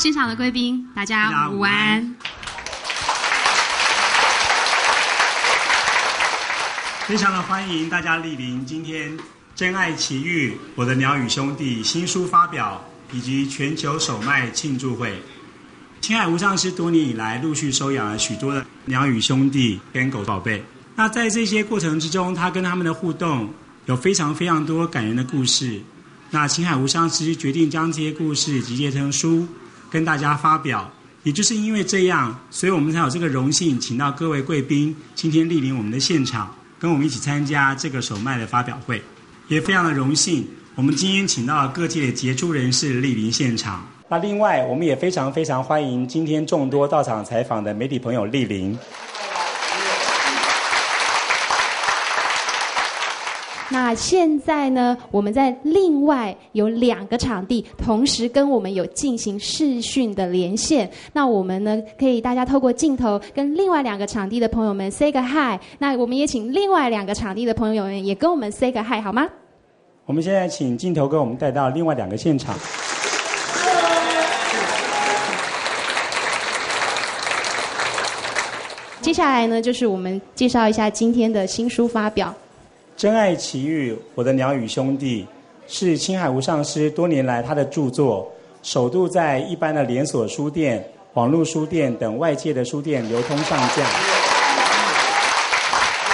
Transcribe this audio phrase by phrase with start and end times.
[0.00, 2.16] 现场的贵宾，大家午安。
[7.06, 9.12] 非常的欢迎大家莅临今天
[9.54, 15.20] 《真爱奇遇》我的鸟语兄弟新书发表以及全球首卖庆祝会。
[16.00, 20.64] 青海无上师多年以来陆续收养了许多的鸟语兄弟跟狗宝贝。
[20.96, 23.52] 那在这些过程之中，他跟他们的互动
[23.84, 25.78] 有非常非常多感人的故事。
[26.30, 29.46] 那青海无上师决定将这些故事集结成书，
[29.90, 30.90] 跟大家发表。
[31.22, 36.54] 也就是因为这样，所以我们才有这个荣幸，请到各位贵宾今天莅临我们的现场。
[36.78, 39.02] 跟我们一起参加这个首卖的发表会，
[39.48, 40.48] 也非常的荣幸。
[40.76, 43.86] 我们今天请到了各界的杰出人士莅临现场。
[44.08, 48.78] 那另外，我们也非常非常欢迎今天众多到场采访的媒体朋友莅临。
[53.72, 54.96] 那现在呢？
[55.12, 60.90] 我们在另外有两个场地，同时跟我们有进行视讯的连线。
[61.12, 65.56] 那我们呢，可以大家透过镜头跟另外两个场地的朋友们 say 个 hi。
[65.78, 69.28] 那我们也请另外两个场地的朋友们也跟我们 say 个 hi 好吗？
[70.04, 72.56] 我们现在请镜头跟我们带到另外两个现场。
[79.00, 82.34] 接下来呢，就是我们介绍一下今天的新书发表。
[83.00, 85.26] 真爱奇遇，我的鸟语兄弟，
[85.66, 88.30] 是青海无上师多年来他的著作，
[88.62, 93.82] 首度在一般的连锁书店、网络书店等外界的书店流通上架。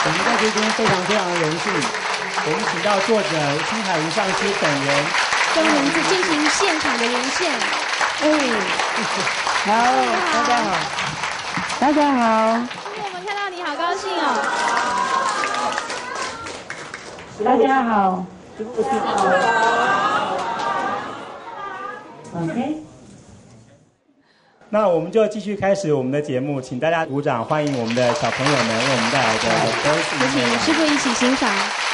[0.04, 3.30] 我们在这边非常非常的荣幸，我们请到作者
[3.68, 5.04] 青海无上师本人
[5.56, 7.50] 跟我们进行现场的连线。
[8.22, 8.30] 哎，
[9.66, 9.74] 好，
[10.32, 10.70] 大家好，
[11.80, 12.22] 大家好。
[12.94, 15.15] 今天我们看到你好高兴哦。
[17.44, 18.24] 大家好
[22.34, 22.76] ，OK。
[24.70, 29.44] 那我们就继续开始我们的节目，请大家鼓掌欢迎我们的小朋友们为我们带来的。
[29.84, 31.85] 有请师傅一起欣赏。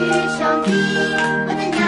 [0.00, 0.46] 是兄
[1.46, 1.79] 我的娘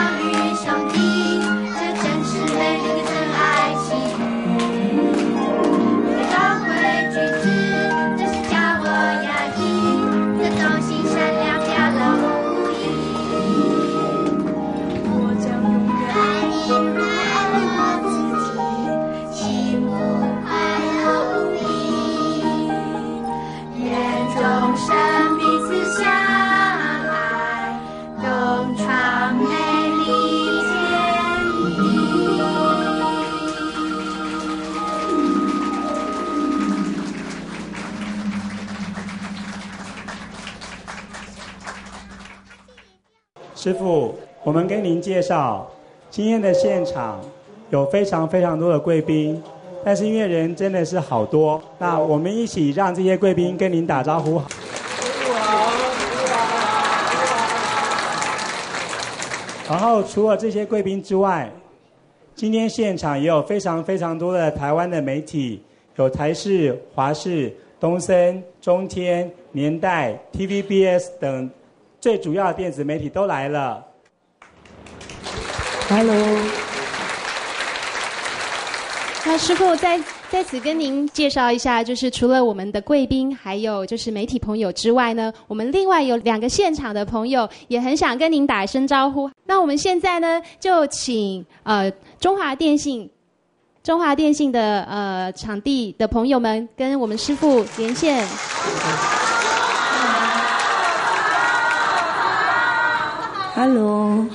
[43.62, 44.12] 师傅，
[44.42, 45.70] 我们跟您介绍，
[46.10, 47.20] 今天的现场
[47.70, 49.40] 有非常非常多的贵宾，
[49.84, 54.36] 但是因为人真的是好多，那我们一起让这些贵宾跟您打招呼。
[54.40, 54.46] 好，
[59.68, 59.74] 好。
[59.74, 61.48] 然后除了这些贵宾之外，
[62.34, 65.62] 今天现场也有非常非常多的台湾的媒体
[65.94, 71.48] 有台视、华视、东森、中天、年代、TVBS 等
[72.02, 73.80] 最主要的电子媒体都来了。
[75.88, 76.16] Hello，
[79.24, 89.30] 那师傅在在此跟您介绍一下，就是除了我们的贵宾，还有就是媒体朋友之外呢，我们另外有两个现场的朋友也很想跟您打一声招呼。
[89.44, 91.88] 那我们现在呢，就请呃
[92.18, 93.08] 中华电信。
[93.84, 98.26] 中华电信的呃场地的朋友们跟我们师傅连线。
[103.54, 104.26] Hello，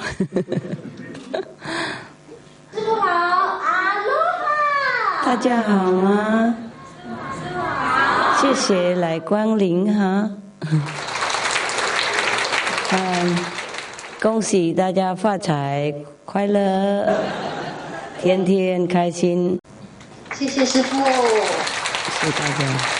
[2.71, 5.25] 师傅好，阿罗哈。
[5.25, 6.55] 大家好吗？
[8.39, 10.29] 谢谢来光临哈。
[12.91, 13.35] 嗯，
[14.21, 15.91] 恭喜大家发财
[16.23, 17.17] 快乐。
[18.21, 19.59] 天天开心，
[20.35, 22.96] 谢谢师傅，谢谢大家。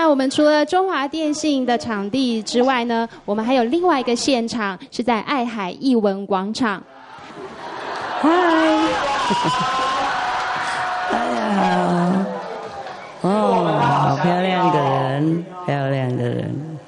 [0.00, 6.80] 那我们除了中华电信的场地之外呢，我们还有另外一个现场是在爱海艺文广场。
[8.20, 8.30] 嗨，
[11.10, 11.62] 大家好。
[13.22, 16.78] 哦，好漂亮的人，漂亮的人。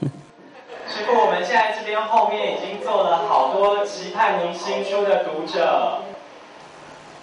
[1.12, 5.98] 我们现在这边后面已经坐了好多期盼您新书的读者。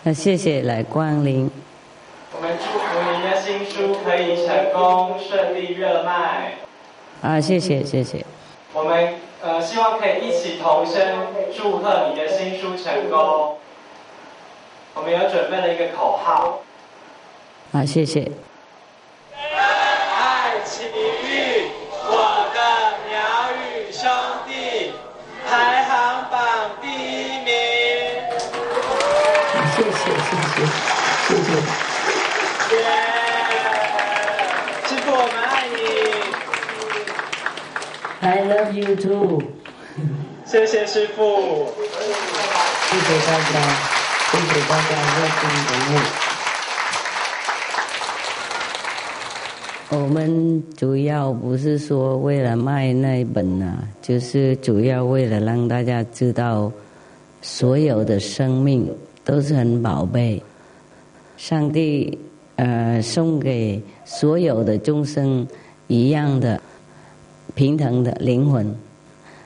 [0.04, 1.50] 那谢谢来光临。
[2.36, 6.56] 我们祝福您的新书可以成功顺利热卖。
[7.22, 8.24] 啊，谢谢谢谢。
[8.74, 13.58] 我们呃希望可以一起同声祝贺你的新书成功。
[14.94, 16.60] 我们有准备了一个口号。
[17.72, 18.30] 啊，谢谢。
[38.28, 39.42] I love you too。
[40.46, 41.72] 谢谢师傅。
[42.90, 43.54] 谢谢大家，
[44.32, 45.96] 谢谢大家热心鼓励。
[49.92, 56.70] 我们主要不是说为了卖那一本呐，就是主要为了让大家知道，
[57.42, 60.44] 所有的生命都是很宝贝。
[61.38, 62.20] 上帝
[62.58, 65.48] 呃送给所有的众生
[65.88, 66.62] 一样的
[67.58, 68.72] 平等的灵魂，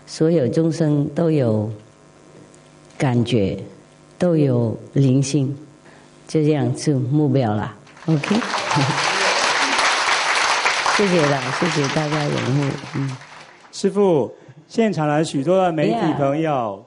[0.05, 1.71] 所有众生都有
[2.97, 3.57] 感觉，
[4.19, 5.55] 都有灵性，
[6.27, 7.73] 就这样是目标了。
[8.07, 8.35] OK。
[10.97, 12.63] 谢谢了，谢谢大家拥护。
[12.97, 13.17] 嗯，
[13.71, 14.29] 师傅，
[14.67, 16.85] 现场的许多的媒体朋友，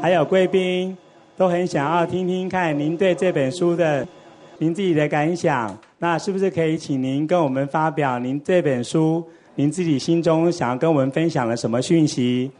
[0.00, 0.96] 还有贵宾，
[1.36, 4.08] 都很想要听听看您对这本书的
[4.56, 5.76] 您自己的感想。
[5.98, 9.22] 那是不是可以请您跟我们发表您这本书
[9.62, 12.50] 您自己心中想要跟我们分享了什么讯息？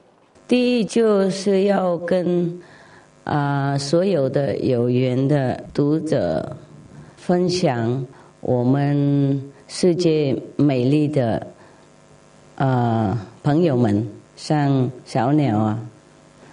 [0.46, 2.62] 第一就是要跟
[3.24, 6.56] 啊所有的有缘的读者
[7.16, 8.06] 分享
[8.40, 9.42] 我们。
[9.66, 11.44] 世界美丽的
[12.56, 14.06] 呃朋友们，
[14.36, 15.80] 像小鸟啊，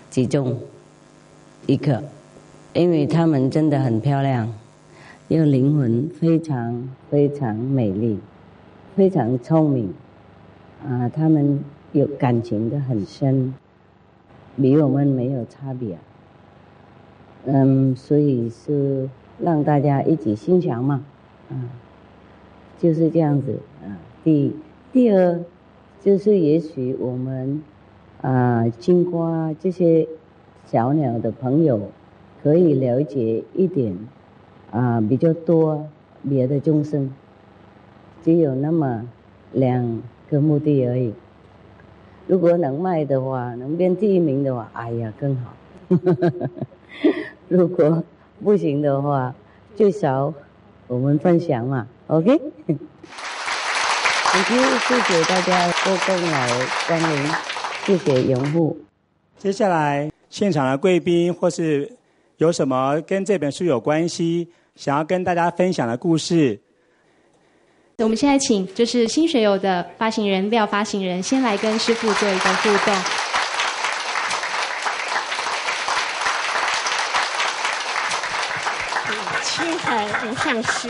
[0.10, 0.58] 集中
[1.68, 2.02] 一刻，
[2.74, 4.52] 因为他们真的很漂亮，
[5.28, 8.18] 又灵魂，非常非常美丽，
[8.96, 9.94] 非常聪明，
[10.88, 11.60] 啊，他们
[11.92, 13.54] 有感情的很深，
[14.56, 15.98] 比我们没有差别，
[17.46, 19.10] 嗯，所以是
[19.40, 21.04] 让大家一起欣赏嘛，
[21.50, 21.56] 啊。
[22.78, 24.00] 就是这样子啊。
[24.24, 24.56] 第
[24.94, 25.44] 第二，
[26.02, 27.62] 就是也许我们
[28.22, 30.08] 啊，经过这些
[30.66, 31.90] 小鸟的朋友，
[32.42, 33.98] 可以了解一点
[34.72, 35.90] 啊，比较多
[36.30, 37.14] 别的众生。
[38.24, 39.10] 只有那么
[39.52, 41.14] 两个目的而已。
[42.28, 45.54] 如果能卖的话，能变第一名的话，哎呀，更好。
[47.48, 48.04] 如果
[48.44, 49.34] 不行的话，
[49.76, 50.32] 最少
[50.88, 51.88] 我们分享嘛。
[52.08, 52.40] OK，
[54.88, 56.50] 谢谢大家多功来
[56.88, 57.32] 光临，
[57.86, 58.78] 谢谢拥护。
[59.38, 61.92] 接下来现场的贵宾或是
[62.38, 66.60] 有什么跟这本书有关系，想要跟大家分享的故事，
[68.04, 72.96] 我们现在请就是新学友的发行人廖发行人先来跟师傅做一个互动。
[79.44, 80.90] 青海无上师。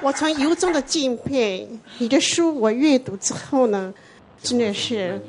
[0.00, 3.92] 我从由衷的敬佩你的书，我阅读之后呢，
[4.42, 5.20] 真的是，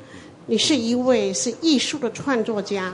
[0.46, 2.90] 你是一位是艺术的创作家。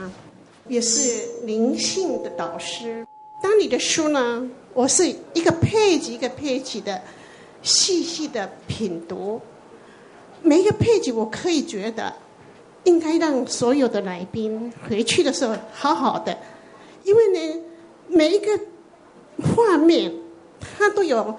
[0.67, 3.07] 也是灵性的导师。
[3.41, 7.01] 当你的书呢，我是一个配集一个配集的
[7.67, 9.41] 细细的品读，
[10.41, 12.13] 每一个配集我可以觉得
[12.85, 16.37] 应该让所有的来宾回去的时候好好的，
[17.03, 17.61] 因为呢，
[18.07, 18.57] 每一个
[19.53, 20.13] 画面
[20.61, 21.37] 它都有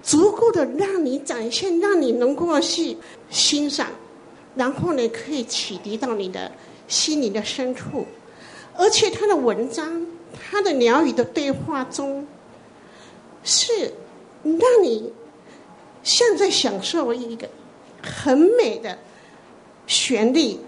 [0.00, 2.96] 足够的让你展现，让你能够去
[3.30, 3.88] 欣赏，
[4.54, 6.52] 然后呢，可以启迪到你的
[6.86, 8.06] 心灵的深处，
[8.76, 10.06] 而且他的文章。
[10.48, 12.24] 他的鸟语的对话中，
[13.42, 13.92] 是
[14.42, 15.12] 让你
[16.02, 17.48] 像在享受一个
[18.02, 18.96] 很美的
[19.86, 20.58] 旋律，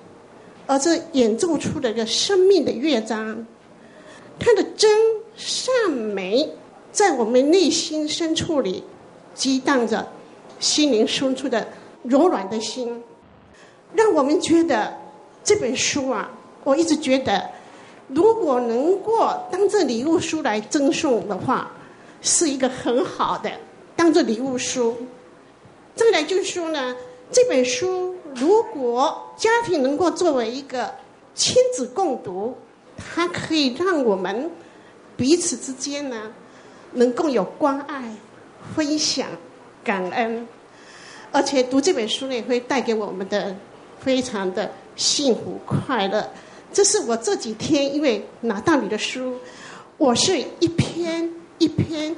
[0.66, 3.46] 而这演奏出的一个生命的乐章。
[4.38, 4.90] 它的真
[5.36, 6.48] 善美
[6.90, 8.82] 在我们内心深处里
[9.34, 10.06] 激荡着，
[10.58, 11.66] 心灵深处的
[12.02, 13.02] 柔软的心，
[13.94, 14.92] 让我们觉得
[15.44, 16.30] 这本书啊，
[16.64, 17.50] 我一直觉得。
[18.08, 21.70] 如果能够当这礼物书来赠送的话，
[22.22, 23.50] 是一个很好的
[23.94, 24.96] 当做礼物书。
[25.94, 26.96] 再来就是说呢，
[27.30, 30.94] 这本书如果家庭能够作为一个
[31.34, 32.56] 亲子共读，
[32.96, 34.50] 它可以让我们
[35.16, 36.32] 彼此之间呢，
[36.92, 38.14] 能够有关爱、
[38.74, 39.28] 分享、
[39.84, 40.48] 感恩，
[41.30, 43.54] 而且读这本书呢，也会带给我们的
[44.00, 46.30] 非常的幸福快乐。
[46.72, 49.36] 这是我这几天因为拿到你的书，
[49.98, 51.30] 我是一篇
[51.62, 52.12] 一篇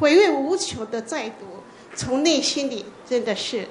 [0.00, 1.46] 回味无穷的在读，
[1.94, 3.64] 从内心里真的是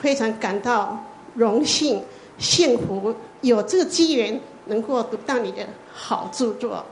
[0.00, 0.96] 非常感到
[1.34, 2.00] 荣幸、
[2.38, 6.86] 幸福，有这个机缘能够读到你的好著作，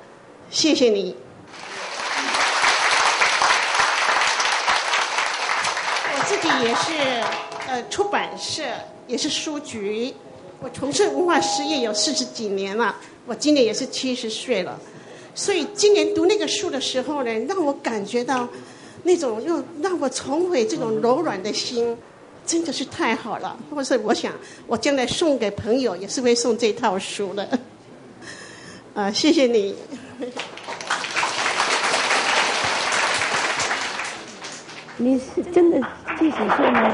[0.51, 1.15] 谢谢你。
[6.13, 7.25] 我自己也是
[7.69, 8.65] 呃出版社，
[9.07, 10.13] 也是书局。
[10.61, 14.77] 我从事文化事业有四十几年了，我今年也是七十岁了，
[15.39, 18.49] 所以今年读那个书的时候呢，让我感觉到
[19.05, 21.97] 那种又让我重回这种柔软的心，
[22.45, 23.57] 真的是太好了。
[23.73, 24.33] 或是我想，
[24.67, 27.49] 我将来送给朋友也是会送这套书的。
[28.95, 29.77] 啊，谢谢你。
[34.99, 35.81] 你是真的
[36.19, 36.93] 七十岁吗？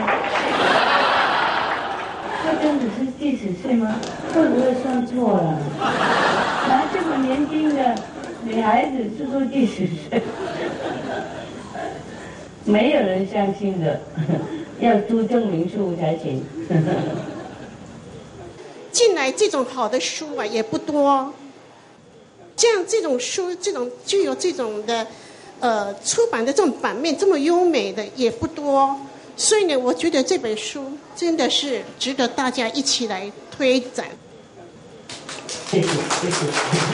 [2.45, 3.99] 这真的是几十岁吗？
[4.35, 5.59] 会不会算错了？
[6.69, 7.95] 拿这么年轻的
[8.45, 10.23] 女孩子就说几十岁，
[12.65, 14.01] 没有人相信的，
[14.81, 16.45] 要租证明书才行。
[18.93, 21.33] 进来这种好的书啊也不多，
[22.55, 25.05] 这样这种书，这种具有这种的，
[25.59, 28.97] 呃，出版的这种版面这么优美的也不多。
[29.37, 34.07] 所以呢，我觉得这本书真的是值得大家一起来推展。
[35.71, 36.94] 谢谢，谢谢。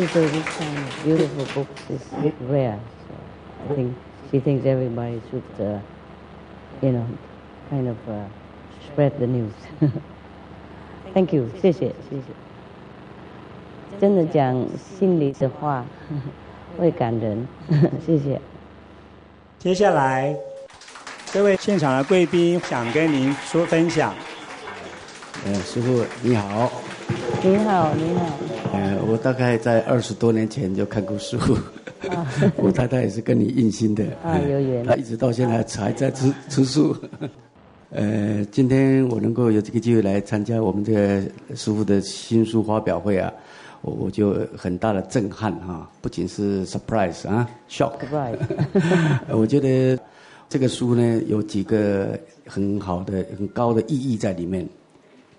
[0.00, 1.68] Is a beautiful book.
[1.88, 2.78] It's rare.
[3.68, 3.96] I think
[4.30, 5.80] she thinks everybody should, uh,
[6.80, 7.06] you know,
[7.68, 8.24] kind of uh,
[8.86, 9.52] spread the news.
[11.12, 11.48] Thank you.
[11.60, 12.22] 谢谢，谢谢。
[14.00, 14.66] 真的讲
[14.98, 15.84] 心里的话，
[16.78, 17.46] 会感人。
[18.06, 18.40] 谢谢。
[19.58, 20.34] 接下来，
[21.26, 24.14] 这位现场的贵宾想跟您说分享。
[25.44, 26.70] 呃，师傅你好。
[27.42, 28.38] 你好，你好。
[28.72, 31.36] 呃，我大概在二十多年前就看过书。
[32.08, 32.26] 啊。
[32.56, 34.04] 我太太也是跟你印心的。
[34.22, 34.84] 啊，有缘。
[34.84, 36.96] 她一直到现在还在吃吃素。
[37.90, 41.20] 呃，今天我能够有这个机会来参加我们这个
[41.56, 43.32] 师傅的新书发表会啊。
[43.82, 47.94] 我我就很大的震撼哈，不仅是 surprise 啊，shock。
[49.32, 49.98] 我觉得
[50.50, 54.68] 这个书呢有几个很好的、很高的意义在里面。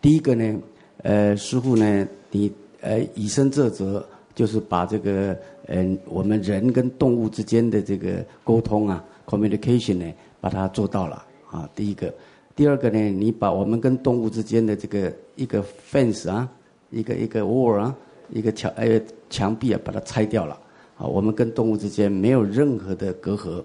[0.02, 0.60] 第一个呢，
[1.04, 4.06] 呃，师傅呢，你呃以身作则，
[4.36, 11.70] 就是把这个嗯我们人跟动物之间的这个沟通啊，communication 呢，把它做到了啊。
[11.76, 12.14] 第一个，
[12.56, 16.50] 第二个呢，你把我们跟动物之间的这个一个 fence 啊，
[16.90, 17.96] 一个一个 wall 啊。
[18.34, 18.98] 一个墙呃
[19.30, 20.58] 墙壁啊，把它拆掉了
[20.98, 21.06] 啊！
[21.06, 23.62] 我们跟动物之间没有任何的隔阂。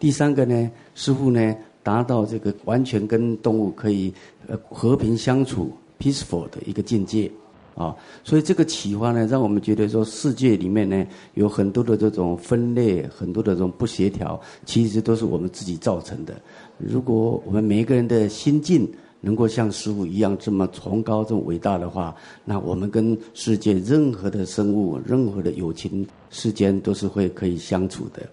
[0.00, 4.12] 第三个呢，师傅呢达到这个完全跟动物可以
[4.48, 7.30] 呃和平相处 peaceful 的一个境界
[7.74, 7.94] 啊！
[8.24, 16.34] 所以这个启发呢，让我们觉得说世界里面呢有很多的这种分裂，很多的这种不协调，其实都是我们自己造成的。
[16.78, 18.90] 如果我们每一个人的心境，
[19.20, 28.26] 能够像师傅一样这么崇高、这么伟大的话，那我们跟世界任何的生物、任何的友情世间都是会可以相处的。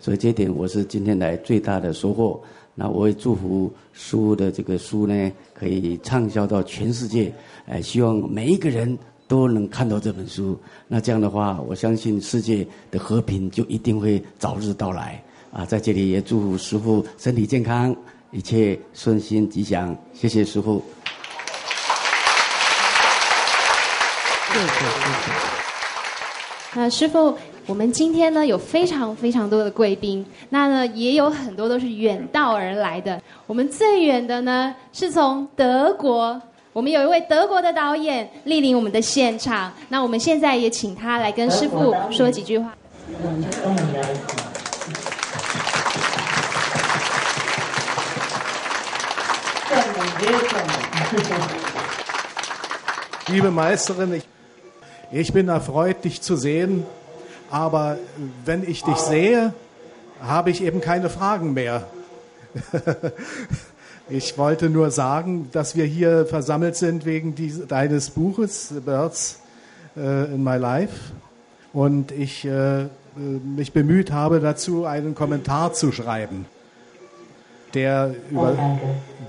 [0.00, 2.38] 所以这点我是今天来最大的收获。
[2.74, 7.32] 那我也祝福书的这个书呢，可以畅销到全世界。
[7.66, 10.58] 哎，希望每一个人都能看到这本书。
[10.88, 15.22] 那这样的话，我相信世界的和平就一定会早日到来。
[15.52, 17.94] 啊，在这里也祝福师傅身体健康，
[18.32, 19.96] 一切顺心吉祥。
[20.12, 20.82] 谢谢师傅。
[24.52, 25.32] 谢谢谢谢。
[26.74, 27.38] 那师傅。
[27.66, 33.18] 我们今天呢有非常非常多的贵宾，那呢也有很多都是远道而来的。
[33.46, 36.38] 我们最远的呢是从德国，
[36.74, 39.72] 我们有一位德国的导演莅临我们的现场。
[39.88, 42.74] 那我们现在也请他来跟师傅说几句话。
[53.26, 54.20] Liebe Meisterin,
[55.10, 56.84] ich bin erfreut, dich zu sehen.
[57.54, 57.98] Aber
[58.44, 59.54] wenn ich dich sehe,
[60.20, 61.86] habe ich eben keine Fragen mehr.
[64.08, 67.36] ich wollte nur sagen, dass wir hier versammelt sind wegen
[67.68, 69.38] deines Buches, Birds
[69.96, 71.12] äh, in My Life.
[71.72, 76.46] Und ich äh, mich bemüht habe, dazu einen Kommentar zu schreiben,
[77.72, 78.80] der, über,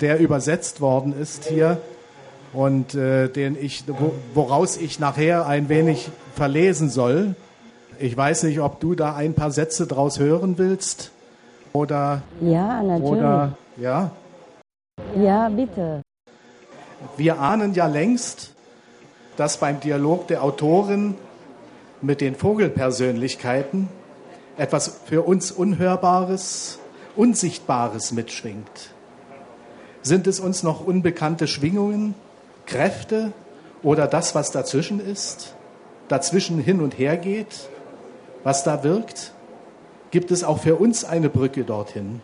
[0.02, 1.80] der übersetzt worden ist hier
[2.54, 3.84] und äh, den ich,
[4.34, 7.36] woraus ich nachher ein wenig verlesen soll.
[8.00, 11.12] Ich weiß nicht, ob du da ein paar Sätze draus hören willst
[11.74, 13.12] oder ja, natürlich.
[13.12, 14.12] Oder, ja.
[15.16, 16.02] Ja, bitte.
[17.18, 18.54] Wir ahnen ja längst,
[19.38, 21.16] dass beim Dialog der Autorin
[22.02, 23.90] mit den Vogelpersönlichkeiten
[24.58, 26.80] etwas für uns Unhörbares,
[27.16, 28.92] Unsichtbares mitschwingt.
[30.02, 32.16] Sind es uns noch unbekannte Schwingungen,
[32.66, 33.32] Kräfte
[33.84, 35.56] oder das, was dazwischen ist,
[36.08, 37.70] dazwischen hin und her geht?
[38.46, 39.34] Was da wirkt,
[40.12, 42.22] gibt es auch für uns eine Brücke dorthin.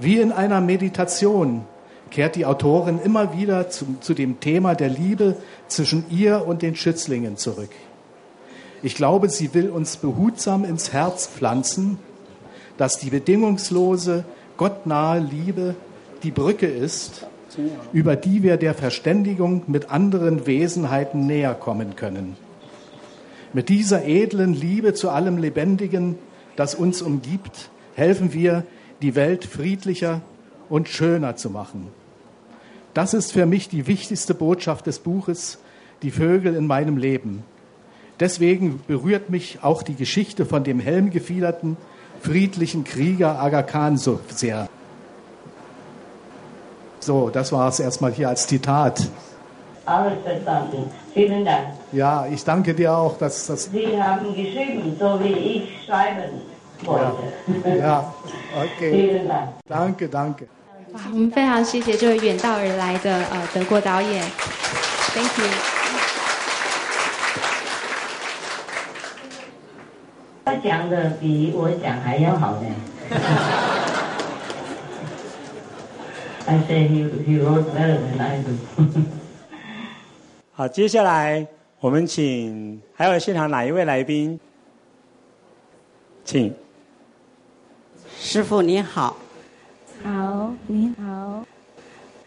[0.00, 1.64] Wie in einer Meditation
[2.10, 5.36] kehrt die Autorin immer wieder zu, zu dem Thema der Liebe
[5.68, 7.70] zwischen ihr und den Schützlingen zurück.
[8.82, 11.98] Ich glaube, sie will uns behutsam ins Herz pflanzen,
[12.78, 14.24] dass die bedingungslose,
[14.56, 15.74] gottnahe Liebe
[16.22, 17.26] die Brücke ist,
[17.92, 22.47] über die wir der Verständigung mit anderen Wesenheiten näher kommen können.
[23.52, 26.18] Mit dieser edlen Liebe zu allem Lebendigen,
[26.56, 28.64] das uns umgibt, helfen wir,
[29.00, 30.20] die Welt friedlicher
[30.68, 31.88] und schöner zu machen.
[32.94, 35.58] Das ist für mich die wichtigste Botschaft des Buches,
[36.02, 37.44] die Vögel in meinem Leben.
[38.20, 41.76] Deswegen berührt mich auch die Geschichte von dem helmgefiederten,
[42.20, 44.68] friedlichen Krieger Aga Khan so sehr.
[47.00, 49.08] So, das war es erstmal hier als Zitat.
[49.86, 50.90] Alles verstanden.
[51.14, 51.68] Vielen Dank.
[51.92, 53.64] Ja, ich danke dir auch, dass das.
[53.64, 56.42] Sie haben geschrieben, so wie ich schreiben
[56.84, 57.32] wollte.
[57.64, 58.14] Ja, ja.
[58.54, 58.90] okay.
[58.92, 59.48] Vielen Dank.
[59.66, 60.46] Danke, danke.
[60.92, 64.22] 哇，我们非常谢谢这位远道而来的呃德国导演
[65.14, 65.46] ，Thank you。
[70.44, 72.68] 他讲的比我讲还要好呢。
[76.46, 78.52] I say he he wrote better than I do.
[80.52, 81.46] 好，接下来
[81.80, 84.38] 我们请还有现场哪一位来宾，
[86.24, 86.52] 请
[88.18, 89.16] 师傅你好，
[90.02, 91.46] 好，你好，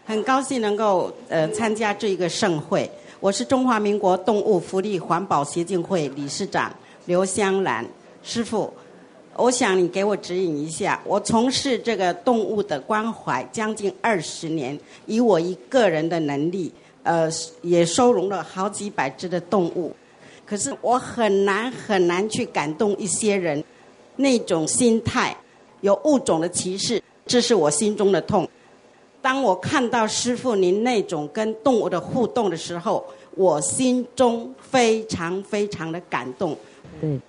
[0.06, 2.90] 很高兴能够呃参加这一个盛会。
[3.20, 7.84] 我是中华民国动物福利环保协进会理事长刘香兰
[8.22, 8.72] 师傅，
[9.36, 10.98] 我想你给我指引一下。
[11.04, 16.72] 我从事这个动物的关怀将近二十年，以我一个人的能力。
[17.02, 17.28] 呃，
[17.62, 19.92] 也收容了好几百只的动物，
[20.46, 23.62] 可是我很难很难去感动一些人，
[24.16, 25.36] 那种心态
[25.80, 28.48] 有物种的歧视，这是我心中的痛。
[29.20, 36.56] 当我看到师傅您那种跟动物的互动的时候，我心中非常非常的感动。
[37.00, 37.20] 对，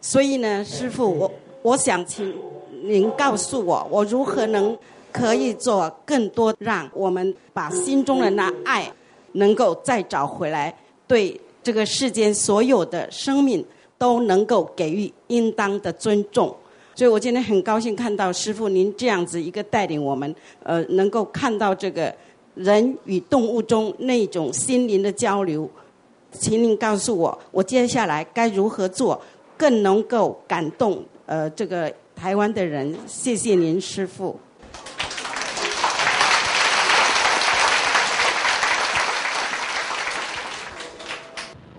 [0.00, 1.30] 所以呢，师傅，我
[1.62, 2.34] 我想请
[2.82, 4.76] 您告诉我，我如何能
[5.12, 8.92] 可以做更多，让我们把心中的那爱。
[9.32, 10.74] 能够再找回来，
[11.06, 13.64] 对这个世间所有的生命
[13.98, 16.54] 都能够给予应当的尊重。
[16.94, 22.14] 所以我今天很高兴看到师傅您这样子一个带领我们，呃，能够看到这个
[22.54, 25.68] 人与动物中那种心灵的交流。
[26.32, 29.20] 请您告诉我，我接下来该如何做，
[29.56, 32.94] 更能够感动呃这个台湾的人？
[33.06, 34.38] 谢谢您，师傅。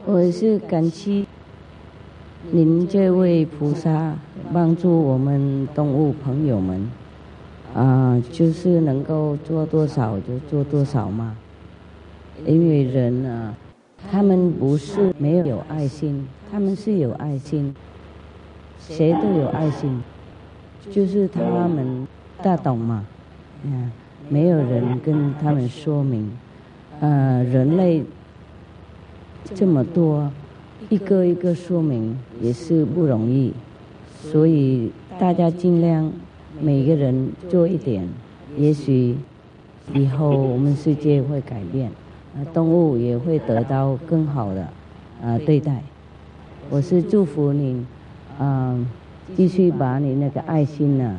[0.06, 1.26] 我是感激
[2.52, 4.14] 您这位菩萨
[4.52, 6.92] 帮助我们动物朋友们，
[7.74, 11.38] 啊，就是能够做多少就做多少嘛。
[12.46, 13.56] 因为人呢，
[14.12, 17.74] 他们不是没有爱心，他们是有爱心，
[18.78, 20.04] 谁都有爱心，
[20.92, 21.40] 就是他
[21.70, 22.06] 们
[22.42, 23.06] 大懂嘛，
[23.64, 23.90] 嗯，
[24.28, 26.30] 没有人跟他们说明，
[27.00, 28.04] 呃，人类
[29.56, 30.32] 这么多，
[30.90, 33.54] 一个一个说明也是不容易，
[34.22, 36.12] 所以大家尽量
[36.60, 38.08] 每个人做一点，
[38.58, 39.16] 也许
[39.94, 41.92] 以后我们世界会改变。
[42.36, 44.68] 啊动物也会得到更好的
[45.22, 45.84] 啊对待。
[46.72, 47.86] 我是祝福你，
[48.40, 48.88] 嗯，
[49.38, 51.18] 继续把你那个爱心呢，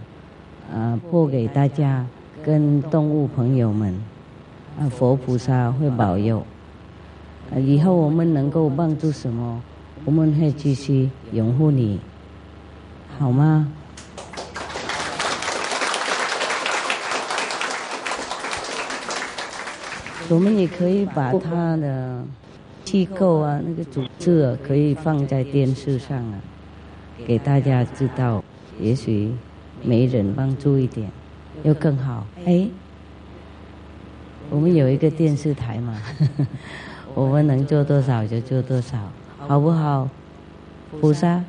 [0.75, 2.05] 啊，破给大家
[2.45, 3.95] 跟动物朋友们，
[4.81, 6.43] 啊，佛菩萨会保佑。
[7.57, 9.63] 以后我们能够帮助什么，
[10.05, 12.01] 我们会继续拥护你，
[13.19, 13.73] 好吗？
[20.31, 22.25] 我们也可以把他的
[22.83, 26.41] 机构啊，那个组织啊，可以放在电视上啊，
[27.27, 28.43] 给大家知道。
[28.81, 29.31] 也许
[29.83, 31.09] 没人帮助一点，
[31.63, 32.27] 又更好。
[32.45, 32.67] 哎，
[34.51, 35.97] 我们有一个电视台嘛，
[37.15, 38.99] 我们能做多少就做多少，
[39.47, 40.09] 好不好？
[41.01, 41.41] 菩萨。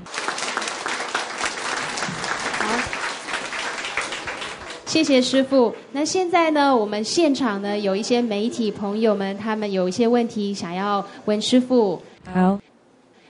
[4.86, 5.75] 谢谢师傅。
[5.91, 6.73] 那现在呢？
[6.73, 12.01] 我们现场呢有一些媒体朋友们，他们有一些问题想要问师傅。
[12.34, 12.60] 好，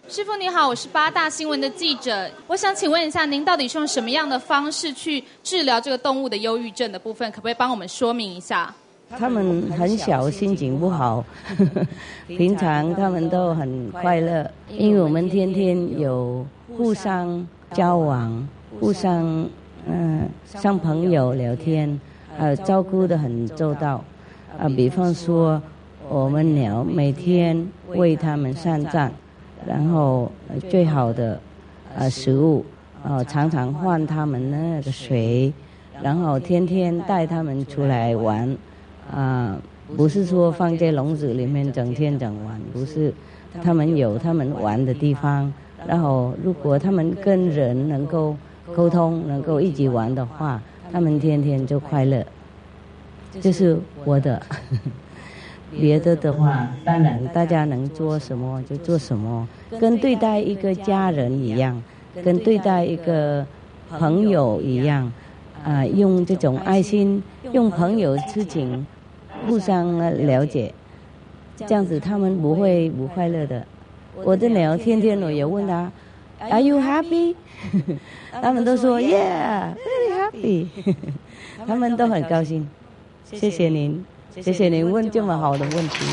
[0.07, 2.29] 师傅你好，我是八大新闻的记者。
[2.47, 7.31] 我想请问一下，您到底是用什么样的方式去治疗这个动物的忧郁症的部分？
[7.31, 8.71] 可不可以帮我们说明一下？
[9.09, 11.23] 他们很小，心情不好，
[12.27, 18.47] 平常他们都很快乐，因为我们天天有互相交往，
[18.79, 19.47] 互相。
[19.87, 22.01] 嗯，像朋友聊天，
[22.39, 24.03] 呃，照顾的很周到，
[24.57, 25.61] 啊，比方说
[26.09, 29.11] 我们鸟每天为他们上站，
[29.63, 30.31] 然后
[30.71, 31.39] 最好的
[31.95, 32.65] 呃食物，
[33.03, 35.53] 啊，常常换他们那个水，
[36.01, 38.57] 然后天天带他们出来玩，
[39.15, 39.57] 啊，
[39.95, 43.13] 不是说放在笼子里面整天整晚，不是，
[43.63, 45.51] 他们有他们玩的地方，
[45.87, 48.35] 然后如果他们跟人能够。
[48.75, 50.59] 沟通能够一起玩的话，
[50.91, 52.25] 他们天天就快乐。
[53.39, 54.41] 这是我的，
[55.79, 59.47] 别的的话，当然大家能做什么就做什么，
[59.79, 61.79] 跟对待一个家人一样，
[62.23, 63.45] 跟对待一个
[63.99, 65.13] 朋友一样，
[65.63, 68.83] 啊，用这种爱心，用朋友之情，
[69.47, 70.73] 互相了解，
[71.57, 73.65] 这样子他们不会不快乐的。
[74.23, 75.91] 我的鸟天天我也问他
[76.39, 77.35] ，Are you happy？
[78.41, 80.67] 他们都说 Yeah，very happy，
[81.67, 82.67] 他们都很高兴。
[83.31, 84.03] 谢谢您，
[84.41, 86.05] 谢谢您问这么好的问题。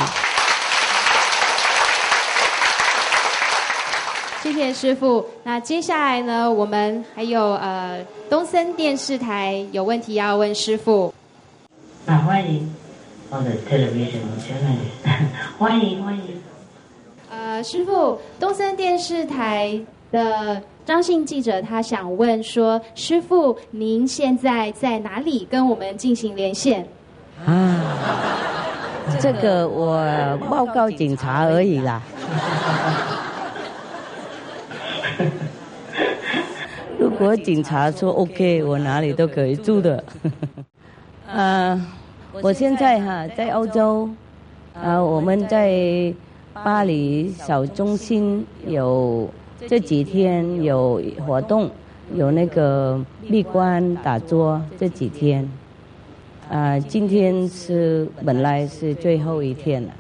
[4.42, 5.24] 谢谢师傅。
[5.44, 11.14] 那接下来呢，我们还有呃东森电视台有问题要问师傅。
[12.04, 12.68] 那欢迎
[13.34, 14.76] 我的 television channel，
[15.56, 16.22] 欢迎欢迎。
[17.30, 20.60] 呃，师傅，东森电视台的。
[20.84, 26.86] 张姓记者他想问说：“师傅，您现在在哪里跟我们进行连线？”
[27.46, 27.80] 啊，
[29.18, 30.04] 这个我
[30.50, 32.02] 报告警察而已啦。
[36.98, 40.04] 如果警察说 OK，我哪里都可以住的。
[41.32, 41.80] 呃，
[42.40, 44.08] 我现在哈在欧洲，
[44.74, 46.14] 啊，我们在
[46.54, 49.28] 巴黎小中心有。
[49.68, 51.70] 这几天有活动，
[52.16, 54.60] 有那个闭关打坐。
[54.76, 55.48] 这几天，
[56.50, 59.90] 啊，今天是本来是最后一天了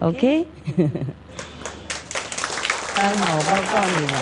[0.00, 0.46] ，OK？
[2.94, 4.12] 刚好报告你了。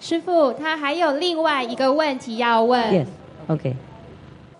[0.00, 2.82] 师傅，他还有另外一个问题要问。
[2.84, 3.76] Yes，OK。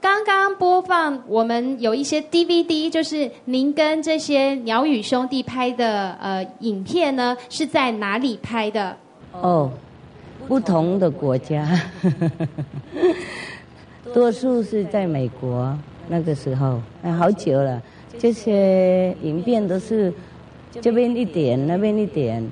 [0.04, 8.94] 刚刚播放我们有一些 DVD，就是您跟这些鸟语兄弟拍的呃影片呢，是在哪里拍的？
[9.32, 9.70] 哦，
[10.46, 11.66] 不同的国家，
[14.12, 15.74] 多数是在美国。
[16.06, 17.80] 那个时候，哎，好久了，
[18.18, 20.12] 这些影片都是
[20.82, 22.46] 这边一点，那边一点。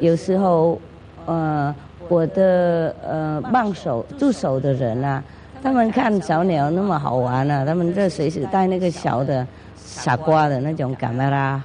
[0.00, 0.76] 有时候，
[1.24, 1.72] 呃，
[2.08, 5.22] 我的呃帮手助手的人啊。
[5.66, 11.60] 他们看小鸟那么好玩呢，他们就随时带那个小的傻瓜的那种感麦啦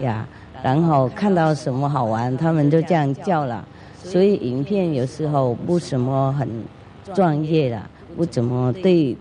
[0.00, 0.28] 呀，
[0.62, 3.66] 然后看到什么好玩，他们就这样叫了。
[4.04, 6.46] 所以影片有时候不什么很
[7.14, 7.80] 专业的，
[8.14, 9.16] 不怎么对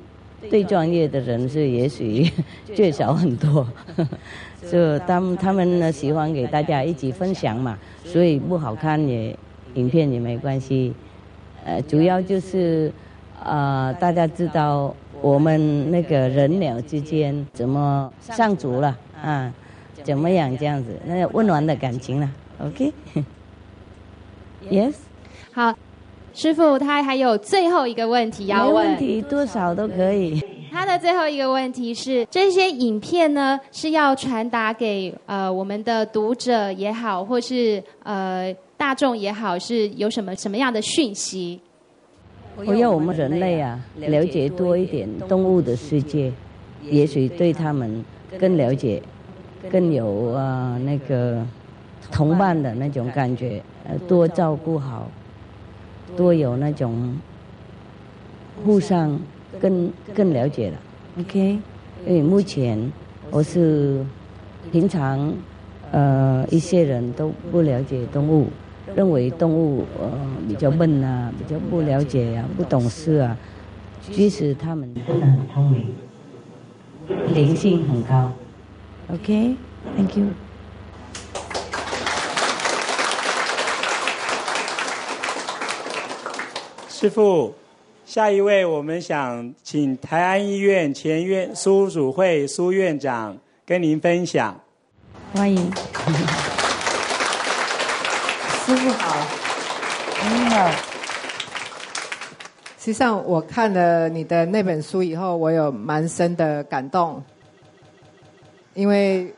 [0.49, 2.29] 对专业的人是也许
[2.75, 3.65] 最少很多。
[4.69, 9.33] 就他们他们呢喜欢给大家一起分享嘛，所以不好看也
[9.75, 10.93] 影片也没关系。
[11.63, 12.91] 呃，主要就是
[13.45, 19.53] 啊，大家知道我们那个人鸟之间怎么上足了啊，
[20.03, 22.27] 怎么样这样子，那温暖的感情了。
[22.59, 24.95] OK，Yes，
[25.53, 25.73] 好，
[26.33, 30.41] 师傅他还有最后一个问题要问，问题多少都可以。
[30.71, 41.61] 他的最后一个问题是：这些影片呢是要传达给呃我们的读者也好，或是呃大众也好，是有什么什么样的讯息？
[42.57, 46.31] 我要我们人类啊了解多一点动物的世界，
[46.83, 48.03] 也许对他们
[48.39, 49.01] 更了解，
[49.69, 51.45] 更有啊那个
[52.11, 55.09] 同伴的那种感觉，呃多照顾好，
[56.15, 57.17] 多有那种
[58.63, 59.19] 互相。
[59.57, 60.77] 更更了解了
[61.21, 61.57] ，OK。
[62.05, 62.91] 因为目前
[63.31, 64.05] 我是
[64.69, 65.33] 平常
[65.93, 68.47] 呃一些人都不了解动物，
[68.93, 70.11] 认为动物呃
[70.47, 73.37] 比较笨啊，比较不了解呀，不懂事啊。
[74.11, 75.95] 即使他们真的很聪明，
[77.33, 78.31] 灵性很高。
[79.07, 80.25] OK，Thank you。
[86.89, 87.55] 师傅。
[88.05, 94.55] 下一位，我们想请台安医院前院苏主会苏院长跟您分享。
[95.33, 95.57] 欢迎，
[98.63, 99.17] 师傅好，
[100.21, 100.71] 你好。
[102.79, 107.21] 实际上，我看了你的那本书以后，我有蛮深的感动，
[108.73, 109.33] 因为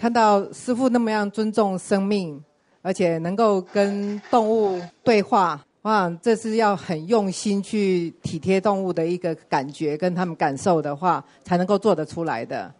[0.00, 2.42] 看到师傅那么样尊重生命，
[2.80, 5.60] 而且能够跟动物对话。
[5.82, 12.72] 哇这是要很用心去体贴动物的一个感觉，跟他们感受的话，才能够做得出来的。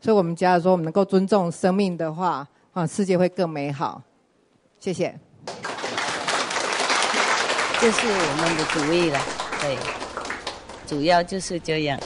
[0.00, 4.00] 所以，我们假如说我们能够尊重生命的话，啊，世界会更美好。
[4.78, 5.27] 谢谢。
[7.80, 9.20] 这是我们的主意了，
[9.60, 9.78] 对，
[10.84, 11.96] 主要就是这样。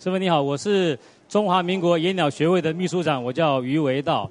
[0.00, 0.98] 师傅你好，我是。
[1.28, 4.30] 中华民国野鸟学会的秘书长，我叫于维道。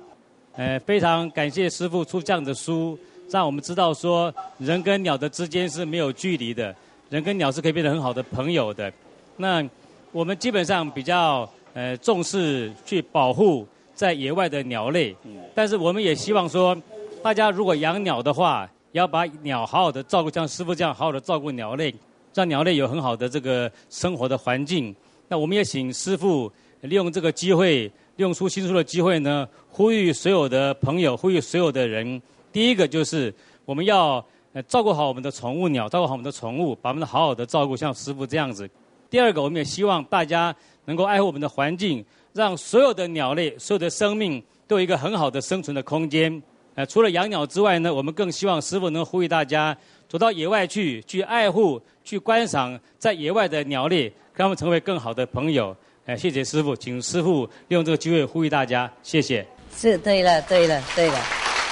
[0.56, 2.98] 呃，非常感谢师傅出这样的书，
[3.30, 6.76] 让我们知道说人跟鸟的之间是没有距离的，
[7.12, 8.92] 人跟鸟是可以变成很好的朋友的。
[9.36, 9.64] 那
[10.12, 13.68] 我们基本上比较呃重视去保护
[13.98, 15.14] 在野外的鸟类，
[15.54, 16.78] 但是我们也希望说，
[17.22, 21.94] 大家如果养鸟的话，要把鸟好好的照顾，像师傅这样好好的照顾鸟类，
[22.34, 24.96] 让鸟类有很好的这个生活的环境。
[25.28, 26.50] 那我们也请师傅。
[26.82, 32.22] 利用这个机会，利用出新书的机会呢，呼吁所有的朋友，呼吁所有的人。
[32.54, 33.34] 第一个就是
[33.66, 34.24] 我们要
[34.68, 38.70] 照顾好我们的宠物鸟，照顾好我们的宠物，把它们好好的照顾，像师傅这样子。
[39.10, 46.42] 第二个，我们也希望大家能够爱护我们的环境，让所有的鸟类、所有的生命都有一个很好的生存的空间。
[46.76, 49.76] 呃，除了养鸟之外呢，我们更希望师傅能呼吁大家
[50.08, 55.76] 走到野外去，去爱护、去观赏在野外的鸟类，跟他们成为更好的朋友。
[56.06, 59.46] 哎，谢谢师傅，请师傅利用这个机会呼吁大家，谢谢。
[59.76, 61.20] 是对了，对了，对了，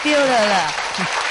[0.03, 1.24] 丢了了。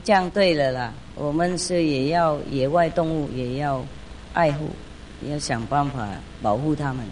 [0.00, 3.84] 你讲对了啦，我们是也要野外动物也要
[4.32, 4.70] 爱护，
[5.20, 6.08] 也要想办法
[6.40, 7.04] 保护它们，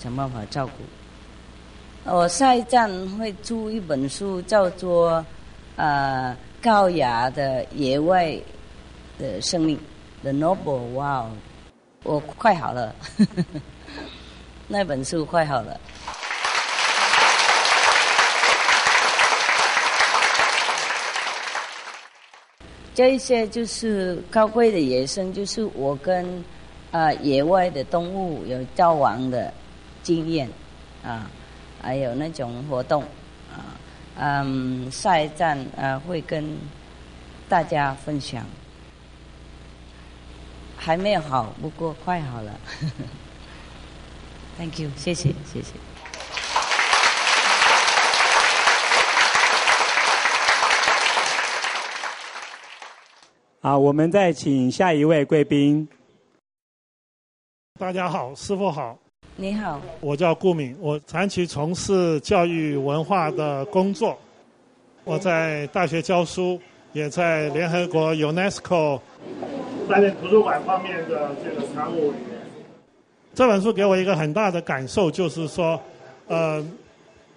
[0.00, 2.10] 想办法照顾。
[2.12, 5.24] 我下一站会出一本书，叫做
[5.76, 6.36] 啊。
[6.60, 8.36] 高雅的野外
[9.16, 9.78] 的生命
[10.22, 11.30] ，The Noble Wild，
[12.02, 12.94] 我快好了，
[14.68, 15.80] 那本书快好了。
[23.00, 26.44] 这一些就是高贵的野生，就是我跟
[26.90, 29.50] 啊野外的动物有交往的
[30.02, 30.46] 经验
[31.02, 31.30] 啊，
[31.80, 33.02] 还有那种活动。
[33.50, 33.72] 啊
[34.18, 36.44] 嗯，下一站呃会跟
[37.48, 38.44] 大家分享，
[40.76, 42.60] 还没有好，不过快好了。
[44.58, 45.89] Thank you，谢谢谢谢。
[53.62, 55.86] 好，我们再请下一位贵宾。
[57.78, 58.98] 大家好，师傅好。
[59.36, 64.18] 你好，我叫顾敏，我长期从事教育文化的工作。
[65.04, 66.58] 我在大学教书，
[66.94, 68.98] 也在联合国 UNESCO
[69.90, 72.40] 担任图书馆方面的这个常务委员。
[73.34, 75.78] 这本书给我一个很大的感受，就是说，
[76.28, 76.66] 呃，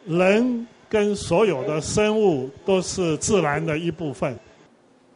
[0.06, 4.34] 人跟所有的生物都是自然的一部分。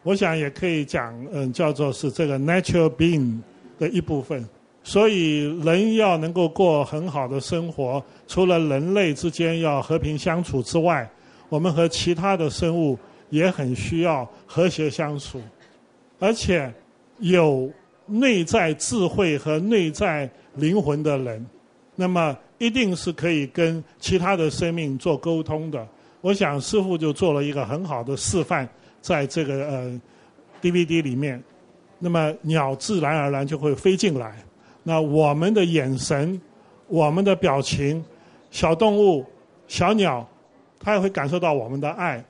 [0.07, 3.37] 我想也可以讲，嗯，叫做是这个 natural being
[3.77, 4.47] 的一部分。
[4.81, 11.05] 所以人要能够过很好的生活，除了人类之间要和平相处之外，
[11.49, 12.97] 我们和其他的生物
[13.31, 15.41] 也很需要和谐相处。
[16.19, 16.73] 而且
[17.19, 17.69] 有
[18.05, 21.45] 内在智慧和内在灵魂的人，
[21.97, 25.85] 那么一定是可以跟其他的生命做沟通的。
[26.21, 28.67] 我想师傅就做了一个很好的示范，
[29.07, 30.01] 在这个呃
[30.61, 31.41] DVD 里面，
[31.97, 34.35] 那么鸟自然而然就会飞进来。
[34.83, 36.41] 那我们的眼神、
[36.89, 38.03] 我们的表情，
[38.51, 39.25] 小动物、
[39.69, 40.27] 小鸟，
[40.77, 42.21] 它也会感受到我们的爱。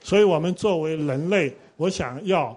[0.00, 2.54] 所以我们作为人类，我想要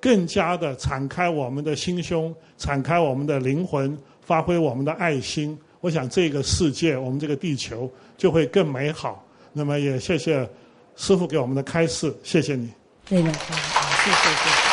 [0.00, 5.56] 更加的敞开我们的心胸，敞开我们的灵魂，发挥我们的爱心。
[5.80, 9.24] 我想这个世界，我们这个地球就会更美好。
[9.52, 10.48] 那么也谢谢
[10.96, 12.72] 师傅给我们的开示，谢谢你。
[13.08, 14.66] 对的，谢谢谢。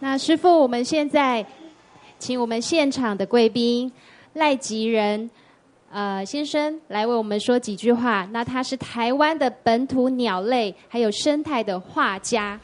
[0.00, 1.46] 那师傅，我们现在
[2.18, 3.90] 请我们现场的贵宾
[4.34, 5.30] 赖吉仁
[5.92, 8.26] 呃先生来为我们说几句话。
[8.32, 12.58] 那他是台湾的本土鸟类还有生态的画家。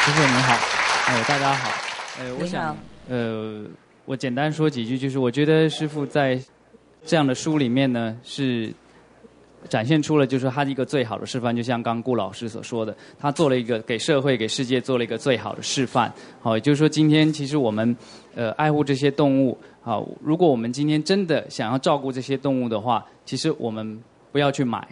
[0.00, 0.56] 师傅您好，
[1.06, 1.70] 哎大家好，
[2.18, 2.76] 呃我想
[3.08, 3.66] 呃
[4.06, 6.40] 我简单说几句，就是我觉得师傅在
[7.04, 8.72] 这样的书里面呢是。
[9.68, 16.12] 展现出了就是他的一个最好的示范，就像刚顾老师所说的，他做了一个给社会、给世界做了一个最好的示范。
[16.40, 17.96] 好，也就是说，今天其实我们
[18.36, 24.86] 呃爱护这些动物，好，如果我们今天真的想要照顾这些动物的话，其实我们不要去买，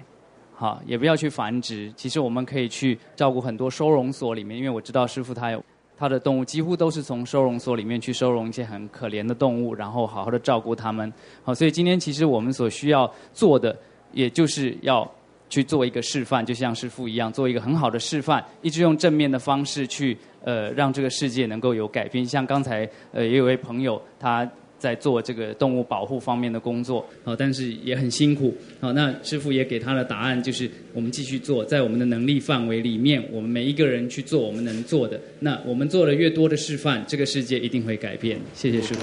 [0.53, 5.65] 好，也不要去繁殖，其实我们可以去照顾很多收容所里面，因为我知道师傅他有
[6.05, 11.11] 他的动物几乎都是从收容所里面去收容一些很可怜的动物，然后好好的照顾他们。
[11.43, 13.75] 好，所以今天其实我们所需要做的。
[14.13, 15.11] 也就是要
[15.51, 22.25] 去做一个示范，就像师父一样，做一个很好的示范，一直用正面的方式去呃让这个世界能够有改变。
[22.25, 24.49] 像刚才呃也有位朋友他
[24.85, 28.55] 在做这个动物保护方面的工作，好，但是也很辛苦。
[28.83, 35.19] 好，那师傅也给他的答案就是我们继续做，在我们的能力范围里面，我们每一个人去做我们能做的。
[35.41, 38.39] 那我们做的越多的示范，这个世界一定会改变。
[38.53, 39.01] 谢谢师傅。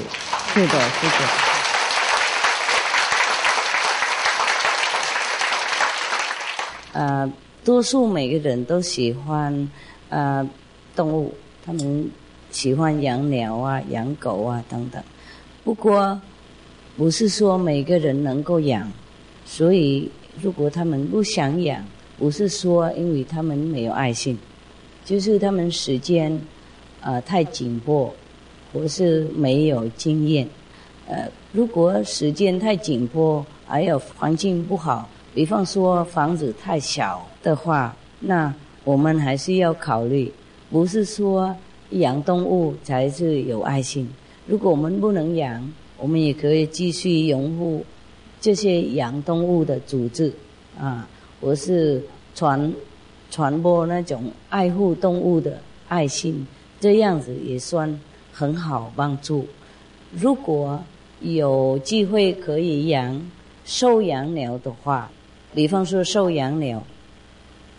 [0.53, 1.23] 是的，谢谢。
[6.93, 9.71] 呃，多数每个人都喜欢
[10.09, 10.47] 呃
[10.95, 11.33] 动物，
[11.65, 12.11] 他们
[12.51, 15.01] 喜欢养鸟啊、养狗啊等等。
[15.63, 16.19] 不过，
[16.97, 18.91] 不是说每个人能够养，
[19.45, 20.09] 所以
[20.41, 21.83] 如果他们不想养，
[22.17, 24.37] 不是说因为他们没有爱心，
[25.05, 26.39] 就是他们时间
[27.01, 28.13] 呃太紧迫，
[28.73, 30.47] 或是没有经验。
[31.07, 35.07] 呃，如果时间太紧迫，还有环境不好。
[35.33, 40.31] 比方说房子太小的话，那我们还是要考虑，
[40.69, 41.55] 不是说
[41.91, 44.09] 养动物才是有爱心。
[44.51, 47.85] 如果我们不能养，我们也可以继续拥护
[48.41, 50.29] 这些养动物的组织
[50.77, 51.07] 啊，
[51.39, 52.03] 我是
[52.35, 52.73] 传
[53.29, 56.45] 传播那种爱护动物的爱心，
[56.81, 57.97] 这样子也算
[58.33, 59.47] 很好帮助。
[60.11, 60.83] 如果
[61.21, 63.25] 有机会可以养
[63.63, 65.09] 收养鸟的话。
[65.53, 66.81] 比方说收养鸟，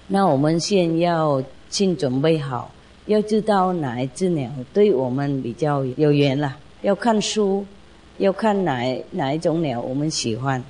[0.07, 2.71] 那我们先要先准备好，
[3.07, 6.57] 要知道哪一只鸟对我们比较有缘了。
[6.83, 7.65] 要看书，
[8.19, 10.63] 要看哪哪一种鸟我们喜欢。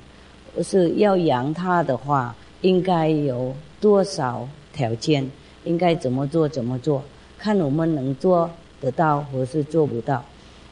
[0.61, 5.27] 是要养它的话，应该有多少条件？
[5.63, 6.47] 应该怎么做？
[6.47, 7.03] 怎么做？
[7.39, 8.47] 看我们能做
[8.79, 10.23] 得到，或是做不到。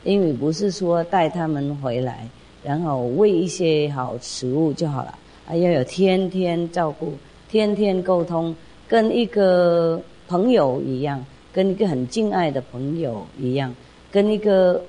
[0.03, 2.27] 因为不是说带它们回来，
[2.63, 5.17] 然后喂一些好食物就好了。
[5.47, 7.13] 还要有天天照顾，
[7.49, 8.55] 天天沟通，
[8.87, 13.73] 跟一个朋友一样，跟一个很敬爱的朋友一样，
[14.11, 14.81] 跟一个，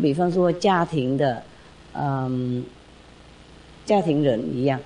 [0.00, 1.42] 比方说家庭的，
[1.92, 2.64] 嗯，
[3.84, 4.80] 家庭人一样，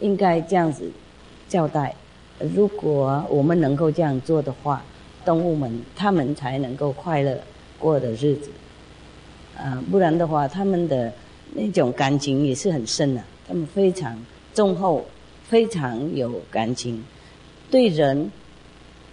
[0.00, 0.90] 应该这样子
[1.48, 1.94] 交代。
[2.54, 4.82] 如果我们能够这样做的话，
[5.24, 7.38] 动物们他们才能够快乐
[7.78, 8.50] 过的日子。
[9.56, 11.12] 啊，不然的话，他们的
[11.54, 14.16] 那种感情也是很深的，他们非常。
[14.54, 15.02] 忠厚，
[15.44, 17.02] 非常有感情，
[17.70, 18.30] 对人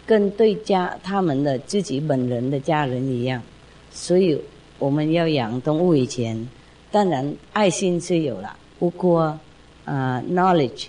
[0.06, 3.42] 跟对家他们的自己本人的家人一样，
[3.90, 4.38] 所以
[4.80, 6.50] 我们要养动物以前，
[6.90, 9.38] 当然爱心是有了，不过
[9.86, 10.86] 啊，knowledge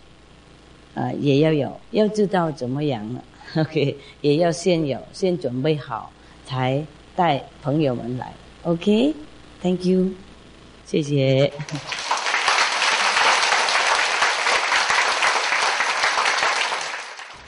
[0.95, 3.05] 啊也要有，要知道怎么养，
[3.57, 6.12] OK，也要先有，先准备好，
[6.47, 6.82] 才
[7.16, 8.32] 带朋友们来。
[8.62, 10.12] OK，Thank you，
[10.86, 11.53] 谢谢。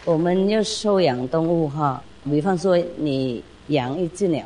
[0.04, 4.44] 我们要收养动物哈，比方说你养一只鸟，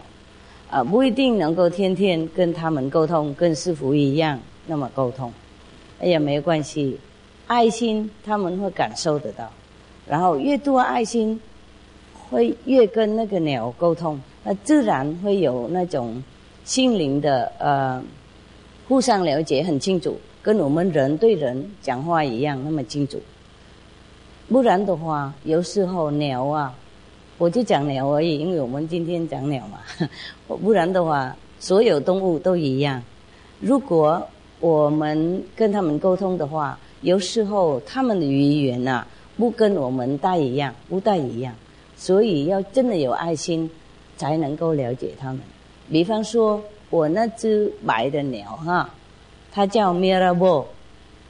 [0.71, 5.33] 啊，不一定能够天天跟他们沟通，跟师傅一样那么沟通，
[6.01, 6.99] 哎呀，没关系，
[7.47, 9.49] 爱心他们会感受得到，
[10.09, 11.41] 然后越多爱心，
[12.29, 16.23] 会越跟那个鸟沟通，那自然会有那种
[16.65, 18.03] 心灵的呃
[18.89, 23.23] 互相了解很清楚，跟我们人对人讲话一样那么清楚。
[24.49, 26.75] 不然的话，有时候鸟啊，
[27.39, 29.79] 我就讲鸟而已，因为我们今天讲鸟嘛。
[30.47, 33.03] 不然的话，所有动物都一样。
[33.61, 34.27] 如果
[34.61, 39.07] 我们跟他们沟通的话，有时候他们的语言呐，
[39.37, 41.55] 不跟我们大一样，不大一样。
[41.97, 43.71] 所以要真的有爱心，
[44.17, 45.41] 才能够了解他们。
[45.91, 48.89] 比方说，我那只白的鸟哈，
[49.53, 50.65] 它叫 Mirabo。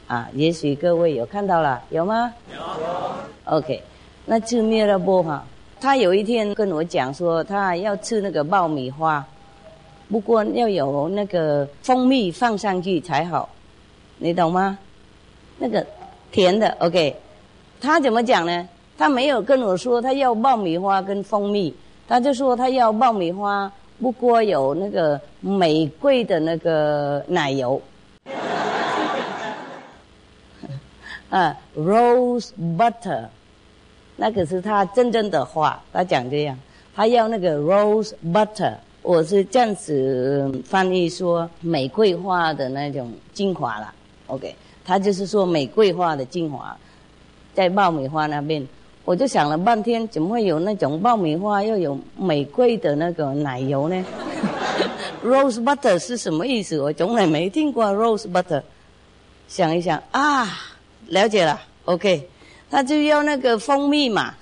[0.06, 2.32] 啊，也许各位有看到了，有吗？
[2.54, 3.56] 有。
[3.56, 3.82] OK，
[4.24, 5.44] 那吃灭了波哈，
[5.80, 9.24] 他有一天跟我讲说，他要吃那个爆米花，
[10.10, 13.48] 不过要有那个蜂蜜放上去才好，
[14.18, 14.78] 你懂吗？
[15.58, 15.84] 那个
[16.32, 17.14] 甜的 OK，
[17.80, 18.68] 他怎么讲呢？
[18.98, 21.74] 他没有跟我说他要爆米花跟蜂蜜，
[22.08, 23.70] 他就说他要爆米花，
[24.00, 27.80] 不过有那个玫瑰的那个奶油。
[31.28, 33.24] 啊，rose butter，
[34.16, 36.58] 那个是他真正的话，他讲这样，
[36.94, 43.92] 他要那个 rose butter，我是这样子翻译说玫瑰花的那种精华了
[44.26, 44.54] ，OK，
[44.84, 46.76] 他就是说玫瑰花的精华，
[47.54, 48.66] 在爆米花那边，
[49.04, 54.04] 我就想了半天，怎么会有那种爆米花又有玫瑰的那个奶油呢？
[55.24, 56.80] rose butter 是什么意思？
[56.80, 58.62] 我从来没听过 rose butter，
[59.46, 60.48] 想一想啊。
[61.08, 62.28] 了解了，OK，
[62.70, 64.34] 他就要那个蜂蜜嘛，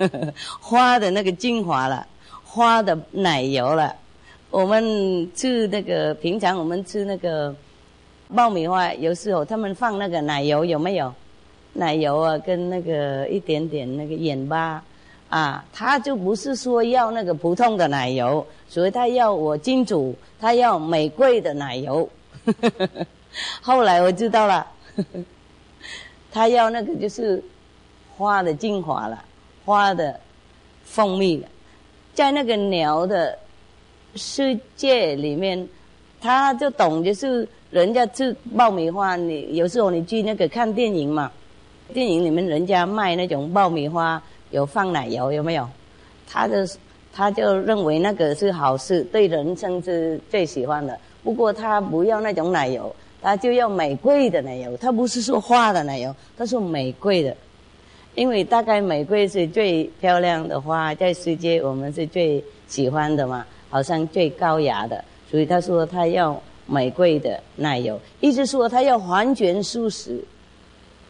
[0.60, 2.06] 花的那个精华了，
[2.44, 3.94] 花的奶油了。
[4.50, 7.54] 我们吃那个平常我们吃那个
[8.34, 11.12] 爆米花，有时候他们放那个奶油有没有？
[11.74, 14.82] 奶油啊，跟那个一点点那个盐巴
[15.28, 22.08] 啊，他就不是说要那个普通的奶油，所以他要我金主，他要玫瑰的奶油。
[23.60, 24.66] 后来我知道了。
[26.32, 27.42] 他要那个就是
[28.16, 29.22] 花的精华了，
[29.64, 30.18] 花的
[30.84, 31.48] 蜂蜜了，
[32.14, 33.38] 在那个鸟的
[34.14, 35.68] 世界里面，
[36.20, 41.30] 他就懂，就是人家吃爆米花，你有时候你去那个看电影嘛，
[41.92, 45.68] 电影里面人家卖那种爆米花有放奶油有没有？
[46.26, 46.68] 他的
[47.12, 50.98] 他就认为那个是好事，对人生是最喜欢的。
[51.22, 52.94] 不过他不要那种奶油。
[53.22, 57.36] 他就要玫瑰的奶油，他不是说花的奶油，他说玫瑰的，
[58.16, 70.18] 因为大概玫瑰是最漂亮的花，在世界我们是最喜欢的嘛，好像最高雅的，所以他说他要玫瑰的奶油，意思说他要完全素食，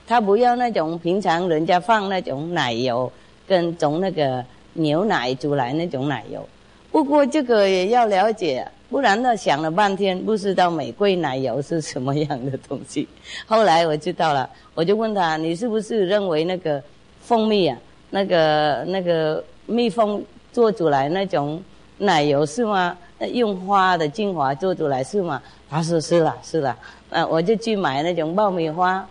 [0.04, 3.10] 他不要那种平常人家放那种奶油，
[3.46, 6.44] 跟从那个牛奶煮来那种奶油，
[6.90, 8.66] 不过这个也要了解。
[8.88, 9.36] 不然呢？
[9.36, 13.06] 想了半天，不知道玫瑰奶油是什么样的东西。
[13.44, 16.80] 后来我知道了，我就问他：“你是不是认为那个
[17.26, 17.76] 蜂蜜啊，
[18.10, 21.60] 那个那个蜜蜂做出来那种
[21.98, 22.96] 奶油是吗？
[23.32, 26.78] 用花的精华做出来是吗？”他说：“是了，是了。”
[27.10, 29.04] 啊，我就去买那种爆米花，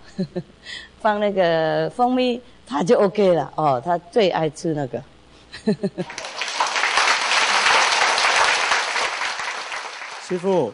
[1.01, 3.51] 放那个蜂蜜，他就 OK 了。
[3.57, 5.03] 哦，他最爱吃那个。
[10.27, 10.73] 师傅，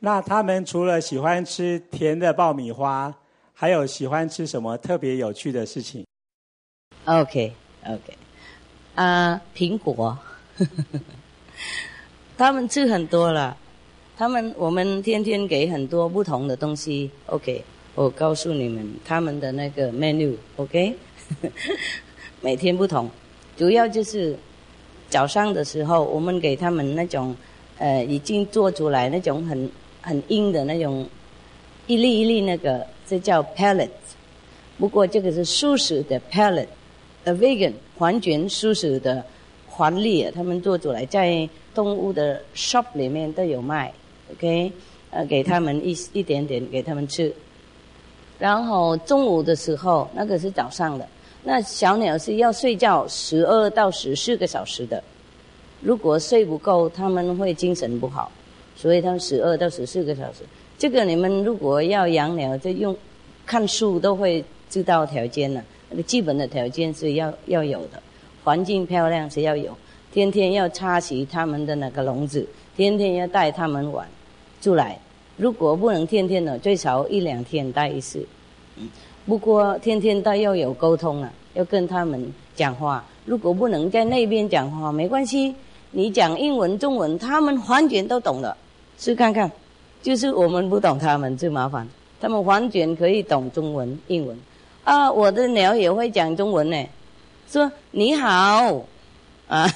[0.00, 3.14] 那他们除了喜欢吃甜的爆米花，
[3.54, 6.05] 还有喜欢吃什么特别有趣的事情
[7.06, 7.52] ？OK
[7.86, 8.16] OK，
[8.94, 10.18] 啊，苹果，
[12.36, 13.56] 他们吃很多了。
[14.18, 17.10] 他们我们天天给很多不同的东西。
[17.26, 20.36] OK，我告诉你们他们的那个 menu。
[20.56, 20.94] OK，
[22.42, 23.08] 每天不同，
[23.56, 24.36] 主要就是
[25.08, 27.34] 早上的时候我们给他们那种。
[27.78, 31.06] 呃，已经做出来那种很很硬的那种
[31.86, 33.90] 一粒一粒那个，这叫 pellet。
[34.78, 36.66] 不过这个是素食的 pellet
[37.26, 39.24] pellet，a vegan 完全素食的
[39.68, 43.92] 黄粒，他们做出来在动物的 shop 里面都有卖
[44.32, 44.72] ，OK，
[45.10, 47.32] 呃，给他们一一点点给他们吃。
[48.38, 51.06] 然后中午的时候，那个是早上的，
[51.42, 55.02] 那小鸟是要睡觉十二到十四个小时的，
[55.80, 58.30] 如果睡不够，他们会精神不好，
[58.76, 60.40] 所以他们十二到十四个小时。
[60.78, 62.94] 这个你们如果要养鸟，就用
[63.46, 65.64] 看书都会知道条件了。
[65.90, 68.02] 那个基本的条件是要要有的，
[68.44, 69.76] 环境漂亮是要有，
[70.12, 74.06] 天天要擦洗他们的那个笼子，天天要带他们玩
[74.60, 74.98] 出来。
[75.36, 78.26] 如果不能天天的，最少一两天带一次。
[78.76, 78.88] 嗯
[79.26, 83.04] 不过天天都要有沟通啊，要跟他们讲话。
[83.24, 85.52] 如果不能在那边讲话，没关系，
[85.90, 88.56] 你讲英文、中文，他们完全都懂的。
[88.98, 89.50] 试看看，
[90.00, 91.88] 就是我们不懂他们最麻烦，
[92.20, 94.38] 他们完全可以懂中文、英文。
[94.86, 96.86] 啊，我的鸟也会讲中文呢，
[97.50, 98.84] 说你好，
[99.50, 99.68] 啊，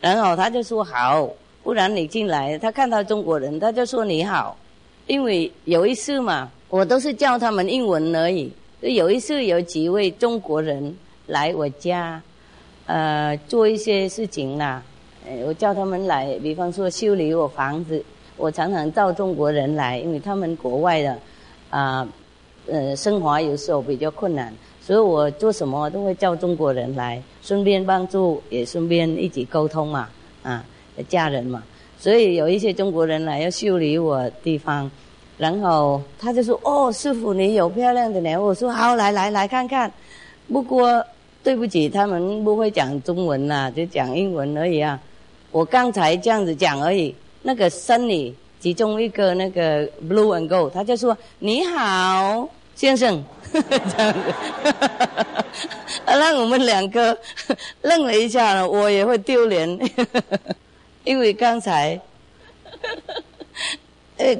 [0.00, 1.28] 然后他就说好，
[1.62, 4.56] 不然你进来，他看到中国人，他就说你好，
[5.06, 8.50] 因为有一次嘛，我都是叫他们英文而已。
[8.80, 12.18] 有一次有几位中国人来我家，
[12.86, 14.82] 呃，做一些事情啦。
[15.44, 18.02] 我叫他们来，比方说修理我房子。
[18.38, 21.18] 我常常叫中国人来，因为他们国外的，
[21.68, 22.08] 啊，
[22.68, 30.08] 呃生活有时候比较困难，所以我做什么都会叫中国人来，顺便帮助，也顺便一起沟通嘛，
[30.42, 30.64] 啊，
[31.08, 31.62] 家人嘛。
[31.98, 34.90] 所以有一些中国人来要修理我地方。
[35.38, 39.90] 然后他就说：“哦，师傅，你有漂亮的鸟。”我说：“好，来来来看看。”
[40.52, 41.04] 不过
[41.42, 45.00] 对不起，他们不会讲中文呐，就讲英文而已啊。
[45.50, 47.12] 我刚才这样子讲而已。
[47.40, 48.32] 那个生理
[48.62, 54.18] 其中一个那个 Blue and Gold，他就说：“你好，先生。” 这样子，
[56.06, 57.18] 让我们两个
[57.82, 59.78] 愣了一下，我也会丢脸，
[61.02, 62.00] 因为刚才。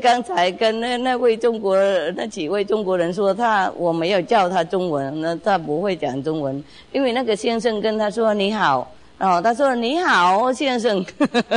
[0.01, 1.77] 刚才跟那那位中国
[2.15, 6.63] 那几位中国人说，他我没有叫他中文，那他不会讲中文。
[6.93, 11.05] 因为那个先生跟他说你好，然后他说你好先生，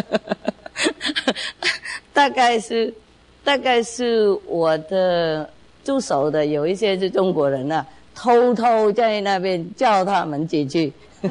[2.14, 2.94] 大概是
[3.44, 5.50] 大概是我的
[5.84, 10.92] 助手的有一些是中国人啊，偷偷在那边叫他们几句，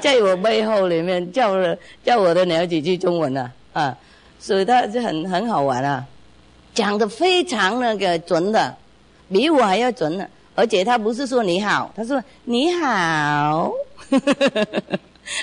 [0.00, 3.50] 在我背后里面叫了叫我的鸟几句中文啊。
[3.72, 3.96] 啊，
[4.40, 6.04] 所以他就很很好玩啊，
[6.74, 8.74] 讲的非常那个准的，
[9.30, 10.26] 比我还要准呢。
[10.56, 13.72] 而且他不是说你好，他说你好，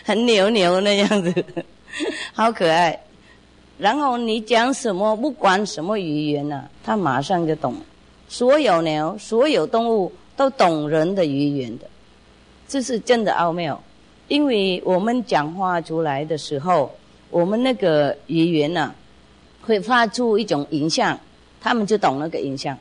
[0.03, 1.45] 很牛牛那样子，
[2.33, 2.99] 好可爱。
[3.77, 7.75] 然后你讲什么，不管什么语言呢，他马上就懂。
[8.27, 11.85] 所有鸟，所有动物都懂人的语言的，
[12.67, 13.81] 这是真的奥妙。
[14.27, 16.91] 因为我们讲话出来的时候。
[17.31, 18.95] 我们那个语言呢，
[19.61, 21.19] 会发出一种影像，
[21.59, 22.77] 他们就懂那个影像。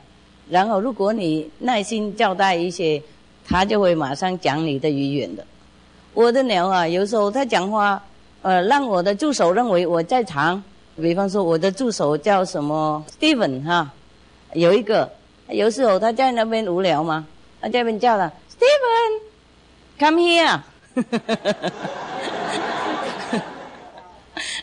[0.49, 3.01] 然后，如果你耐心交代一些，
[3.43, 5.45] 他就会马上讲你的语言的。
[6.15, 8.01] 我的鸟啊，有时候他讲话，
[8.41, 10.63] 呃，让我的助手认为我在场。
[10.95, 13.91] 比方说，我的助手叫什么 Steven 哈，
[14.53, 15.11] 有一个，
[15.49, 17.27] 有时候他在那边无聊嘛，
[17.59, 20.61] 他这边叫了 Steven，come here。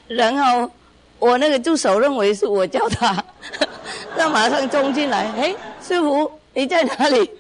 [0.09, 0.71] 然后
[1.19, 3.23] 我那个助手认为是我叫他，
[4.17, 7.31] 他马上冲进来，哎，师傅你在哪里？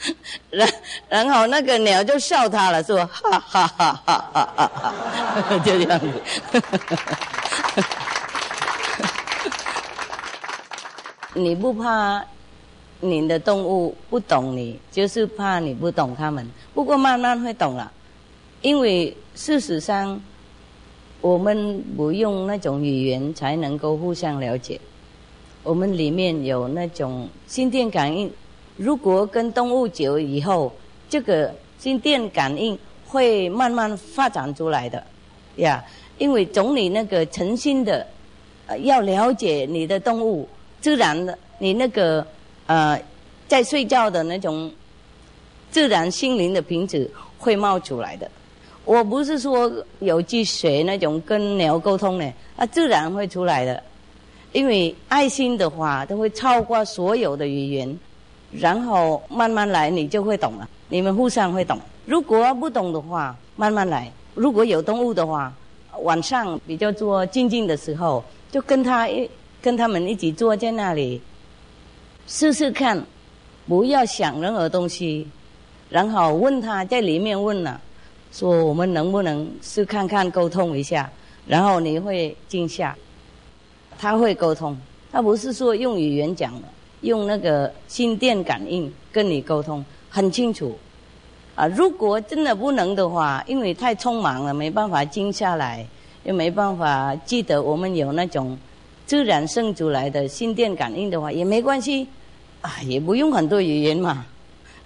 [0.50, 0.68] 然
[1.08, 6.06] 然后那个鸟就笑他了，说哈哈哈哈哈哈，就这样子。
[11.34, 12.24] 你不怕
[13.00, 16.48] 你的动物不懂你，就是怕你不懂他们。
[16.74, 17.92] 不过慢慢会懂了，
[18.62, 20.20] 因为事实上。
[21.20, 24.80] 我们不用那种语言才能够互相了解，
[25.64, 28.32] 我们里面有那种心电感应。
[28.78, 30.72] 如果跟动物久以后，
[31.10, 35.02] 这个心电感应会慢慢发展出来的，
[35.56, 35.84] 呀，
[36.16, 38.06] 因为从你那个诚心的，
[38.68, 40.48] 呃，要了解你的动物，
[40.80, 42.24] 自然的，你那个
[42.66, 43.02] 呃，
[43.48, 44.70] 在睡觉的那种
[45.72, 48.30] 自然心灵的品质会冒出来的。
[48.84, 53.82] 我不是说有去学那种跟鸟沟通呢，它自然会出来的。
[54.52, 57.98] 因为爱心的话，都会超过所有的语言，
[58.52, 60.68] 然后慢慢来，你就会懂了。
[60.88, 61.78] 你们互相会懂。
[62.06, 64.10] 如果不懂的话，慢慢来。
[64.34, 65.52] 如果有动物的话，
[66.02, 69.28] 晚上比较做静静的时候，就跟他一
[69.60, 71.20] 跟他们一起坐在那里，
[72.26, 73.02] 试试看，
[73.66, 75.26] 不要想任何东西，
[75.90, 77.80] 然后问他在里面问了。
[78.30, 81.10] 说我们能不能试看看沟通一下，
[81.46, 82.94] 然后你会静下，
[83.98, 84.76] 他会沟通，
[85.10, 86.68] 他不是说用语言讲的，
[87.02, 90.76] 用那个心电感应跟你沟通，很清楚。
[91.54, 95.84] 啊，如果真的不能的话，因为太匆忙了，没办法静下来，
[96.22, 98.56] 又没办法记得我们有那种
[99.06, 102.06] 自然生出来的心电感应的话，也没关系，
[102.60, 104.24] 啊，也不用很多语言嘛，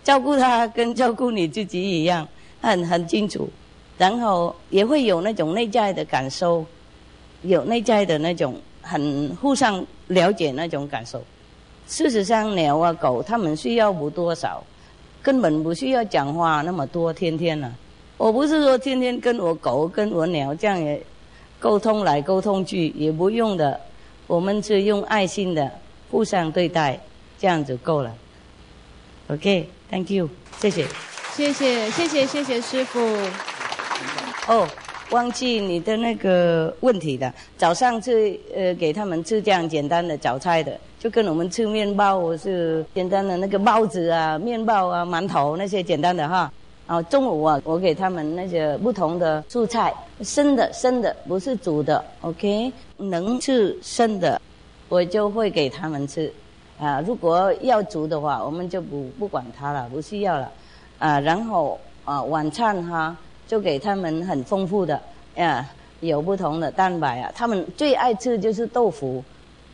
[0.03, 2.27] 照顾他跟照顾你自己一样，
[2.63, 3.47] 很很清楚，
[3.99, 6.65] 然后也会有那种内在的感受，
[7.43, 11.23] 有内在的那种很互相了解那种感受。
[11.87, 14.63] 事实上，鸟啊狗，它们需要不多少。
[15.23, 17.73] 根本不需要讲话那么多，天天呢。
[18.17, 21.01] 我不是说天天跟我狗、跟我鸟这样也
[21.61, 23.81] 沟通来沟通去，也不用的。
[24.27, 25.71] 我们是用爱心的
[26.11, 26.99] 互相对待，
[27.39, 28.13] 这样就够了。
[29.29, 30.29] OK，Thank you，
[30.59, 30.87] 谢谢。
[31.35, 33.01] 谢谢谢谢谢谢师傅。
[34.49, 34.69] 哦，
[35.11, 37.33] 忘记你的那个问题了。
[37.57, 40.79] 早上是呃给他们吃这样简单的早餐的。
[41.03, 46.49] 就跟我们吃面包是简单的那个包子啊、面包啊、馒头那些简单的哈。
[46.87, 52.73] 然后中午啊，我给他们那些不同的蔬菜，生的生的，不是煮的，OK？
[52.99, 54.41] 能吃生的，
[54.89, 56.33] 我就会给他们吃。
[56.79, 60.53] 啊，如果要煮的话，我们就不不管它了，不需要了。
[61.01, 63.17] 啊，然后啊，晚餐哈，
[63.49, 65.01] 就给他们很丰富的，
[65.37, 67.33] 啊，有不同的蛋白啊。
[67.35, 69.25] 他们最爱吃就是豆腐，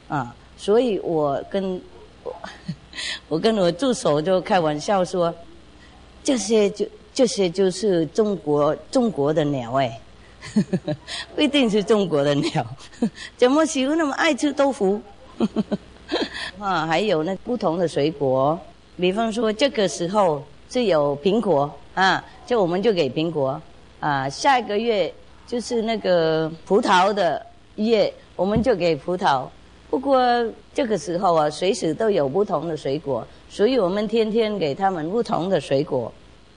[0.08, 0.34] 啊。
[0.58, 1.80] 所以我跟
[2.24, 2.34] 我
[3.28, 5.32] 我跟我助手就开玩笑说，
[6.24, 6.84] 这些就
[7.14, 10.00] 这些就是中国中国的鸟哎，
[11.36, 12.66] 不一定是中国的鸟，
[13.38, 15.00] 怎么喜欢那么爱吃豆腐？
[16.58, 18.58] 啊，还有那不同的水果，
[18.96, 23.60] 比方说这个时候是有苹果啊，就我们就给苹果
[24.00, 25.12] 啊，下一个月
[25.46, 27.46] 就是那个葡萄的
[27.76, 29.46] 月，我们就给葡萄。
[29.90, 30.20] 不过
[30.74, 36.12] 这个时候啊，随时都有不同的水果，所以我们天天给他们不同的水果。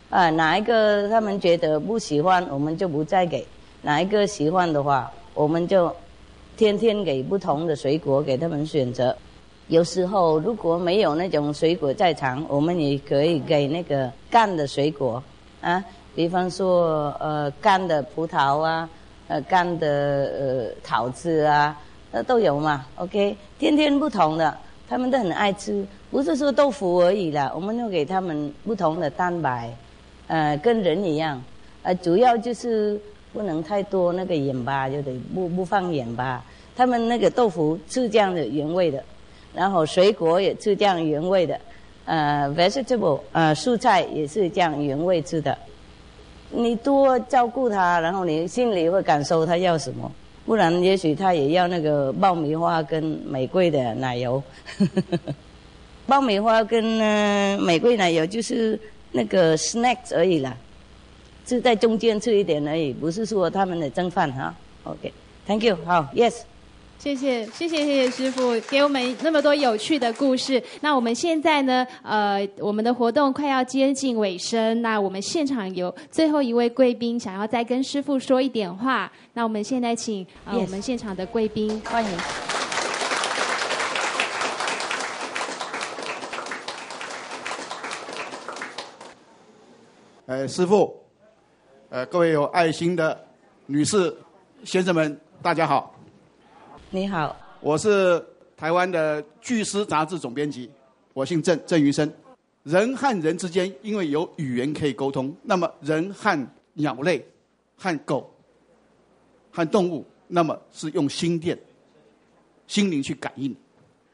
[0.09, 3.41] 啊，哪一个他们觉得不喜欢，我们就不再给；
[3.81, 5.89] 哪一个喜欢的话，我们就
[6.57, 9.15] 天天给不同的水果给他们选择。
[9.69, 15.23] 有时候如果没有那种水果在场，我们也可以给那个干的水果
[15.61, 15.81] 啊，
[16.13, 18.89] 比方说呃干的葡萄啊，
[19.29, 21.79] 呃干的呃桃子啊。
[22.11, 24.57] 那都有嘛，OK，天天不同的，
[24.89, 29.73] 他们都很爱吃，不是说豆腐而已啦，我们要给他们不同的蛋白，
[30.27, 31.41] 呃，跟人一样，
[31.83, 32.99] 呃，主要就是
[33.31, 36.43] 不能太多那个盐巴，就得不不放盐巴。
[36.75, 39.03] 他们那个豆腐是这样的原味的，
[39.53, 41.59] 然后水果也是这样原味的，
[42.05, 45.57] 呃，vegetable，呃，蔬菜也是这样原味吃的。
[46.49, 50.11] 你多照顾他，然后你心里会感受他要什么。
[50.45, 54.41] 不然，也许他也要那个爆米花跟玫瑰的奶油。
[56.07, 56.83] 爆米花跟
[57.61, 58.77] 玫瑰奶油就是
[59.11, 60.57] 那个 snacks 而已啦，
[61.45, 64.53] 就在中间吃一点而已，不是说他们的蒸饭哈。
[64.83, 66.41] OK，Thank you，好，Yes。
[67.01, 70.61] 谢谢谢谢谢谢师傅给我们那么多有趣的故事。
[70.81, 71.83] 那我们现在呢？
[72.03, 74.79] 呃，我们的活动快要接近尾声。
[74.83, 79.11] 那我们现场有最后一位贵宾想要再跟师傅说一点话。
[79.33, 82.11] 那我们现在请呃我们现场的贵宾欢迎。
[90.27, 90.95] 呃，师傅，
[91.89, 93.19] 呃，各位有爱心的
[93.65, 94.15] 女士、
[94.63, 95.95] 先生们，大家好。
[96.93, 98.21] 你好，我是
[98.57, 100.69] 台湾的《巨狮》杂志总编辑，
[101.13, 102.11] 我姓郑，郑余生。
[102.63, 107.25] 人和人之间因为有语言可以沟通，那么人和鸟类、
[107.77, 108.29] 和狗、
[109.53, 111.57] 和动物，那么是用心电、
[112.67, 113.55] 心灵去感应。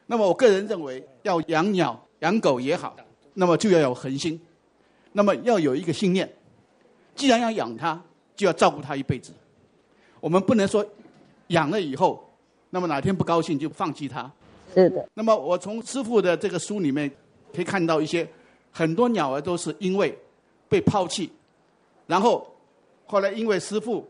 [0.06, 2.96] 那么我个人认为，要养鸟、养狗也好，
[3.34, 4.40] 那么就要有恒心，
[5.10, 6.32] 那么要有一个信念。
[7.16, 8.00] 既然要养它，
[8.36, 9.32] 就要照顾它一辈子。
[10.20, 10.86] 我们不能说
[11.48, 12.24] 养了以后。
[12.70, 14.30] 那么哪天不高兴就放弃它，
[14.74, 15.08] 是的。
[15.14, 17.10] 那么我从师傅的这个书里面
[17.54, 18.28] 可以看到一些
[18.70, 20.16] 很多鸟儿都是因为
[20.68, 21.32] 被抛弃，
[22.06, 22.46] 然后
[23.06, 24.06] 后来因为师傅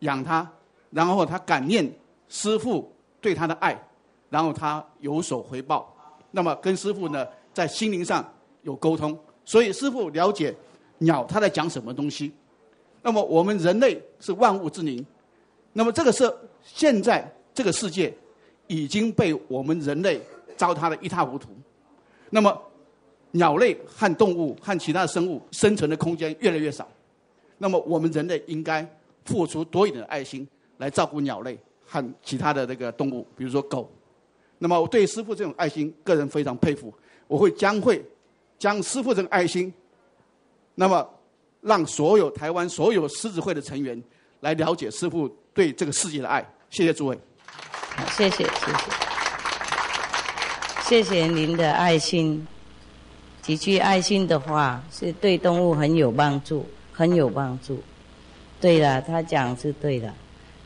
[0.00, 0.44] 养它，
[0.90, 1.88] 然后它感念
[2.28, 3.80] 师傅对它的爱，
[4.28, 5.94] 然后它有所回报。
[6.32, 8.28] 那么跟师傅呢在心灵上
[8.62, 10.52] 有沟通，所以师傅了解
[10.98, 12.32] 鸟它在讲什么东西。
[13.02, 15.06] 那么我们人类是万物之灵，
[15.72, 16.28] 那么这个是
[16.64, 17.32] 现在。
[17.60, 18.10] 这个世界
[18.68, 20.18] 已经被我们人类
[20.56, 21.50] 糟蹋的一塌糊涂。
[22.30, 22.58] 那么，
[23.32, 26.88] 鸟类和动物和其他生物生存的空间越来越少。
[27.58, 28.88] 那么，我们人类应该
[29.26, 30.48] 付出多一点的爱心
[30.78, 33.92] 来照顾鸟类和其他的这个动物，比如说狗。
[34.56, 36.90] 那么我对师傅这种爱心，个人非常佩服。
[37.28, 38.02] 我会将会
[38.58, 39.70] 将师傅这种爱心，
[40.76, 41.06] 那么
[41.60, 44.02] 让所有台湾所有狮子会的成员
[44.40, 46.42] 来了解师傅对这个世界的爱。
[46.70, 47.18] 谢谢诸位。
[48.16, 48.52] 谢谢谢谢，
[50.82, 52.46] 谢谢您的爱心。
[53.42, 57.82] 几句爱心的话是对动物很有帮助，很有帮助。
[58.60, 60.12] 对了，他讲是对的。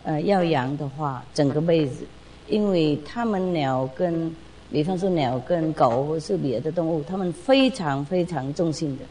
[0.02, 2.04] 呃，要养的话，整个辈子，
[2.48, 4.34] 因为他们鸟跟，
[4.70, 9.04] 比方说鸟跟狗或是别的动物，他们非常非常重性的。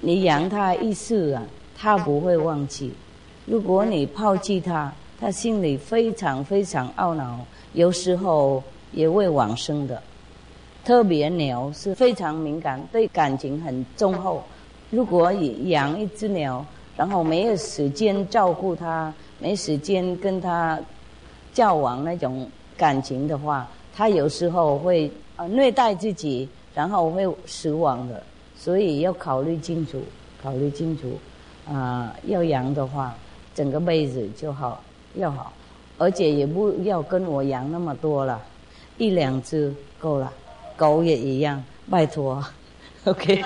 [0.00, 1.42] 你养它一世啊，
[1.76, 2.90] 它不会忘记；
[3.46, 7.40] 如果你抛弃它，他心里非常非常懊恼，
[7.72, 8.62] 有时候
[8.92, 10.00] 也会往生的。
[10.84, 14.42] 特别鸟是非常敏感，对感情很忠厚。
[14.90, 16.64] 如果养一只鸟，
[16.96, 20.78] 然后没有时间照顾它，没时间跟它
[21.52, 28.22] 交往那种感情的话，它有时候会呃虐待自己，然后会死亡的。
[28.56, 30.00] 所以要考虑清楚，
[30.42, 31.18] 考虑清楚。
[31.70, 33.14] 啊，要养的话，
[33.54, 34.82] 整个辈子就好
[35.14, 35.52] 要好，
[35.98, 38.40] 而且也不要跟我养那么多了，
[38.96, 40.32] 一两只够了。
[40.76, 42.44] 狗也一样，拜托，
[43.04, 43.44] OK。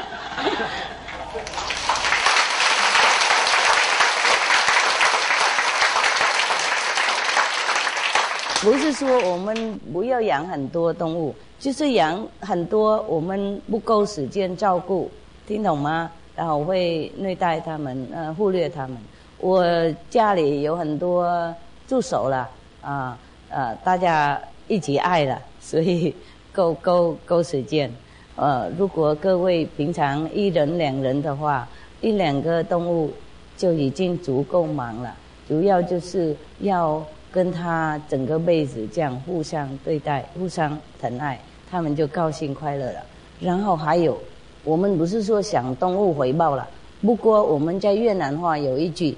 [8.61, 15.11] 不是说我们不要养很多动物，就是养很多我们不够时间照顾，
[15.49, 16.11] 听懂吗？
[16.37, 18.97] 然后会虐待他们，呃，忽略他们。
[19.43, 19.67] 我
[20.09, 21.55] 家里有很多
[21.87, 22.49] 助手了，
[22.81, 23.19] 啊，
[23.51, 26.15] 呃，大家一起爱了，所以。
[26.55, 27.91] 够够够时间，
[28.37, 31.67] 呃，如果各位平常一人两人的话，
[32.03, 33.11] 一两个动物
[33.57, 35.17] 就已经足够忙了。
[35.49, 41.41] 主要就是要跟他整个辈子这样互相对待、互相疼爱，
[41.71, 43.01] 他们就高兴快乐了。
[43.41, 44.19] 然后还有，
[44.63, 46.69] 我们不是说想动物回报了，
[47.01, 49.17] 不过我们在越南话有一句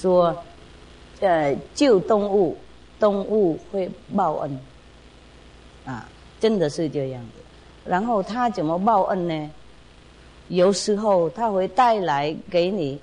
[0.00, 0.36] 说，
[1.20, 2.56] 呃，救动物，
[3.00, 4.58] 动物会报恩，
[5.84, 6.08] 啊。
[6.38, 7.40] 真的是这样子，
[7.90, 9.50] 然后他怎么报恩呢？
[10.48, 13.00] 有时候他会带来给你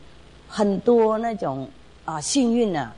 [0.47, 1.67] 很多那种
[2.05, 2.93] 啊幸运啊，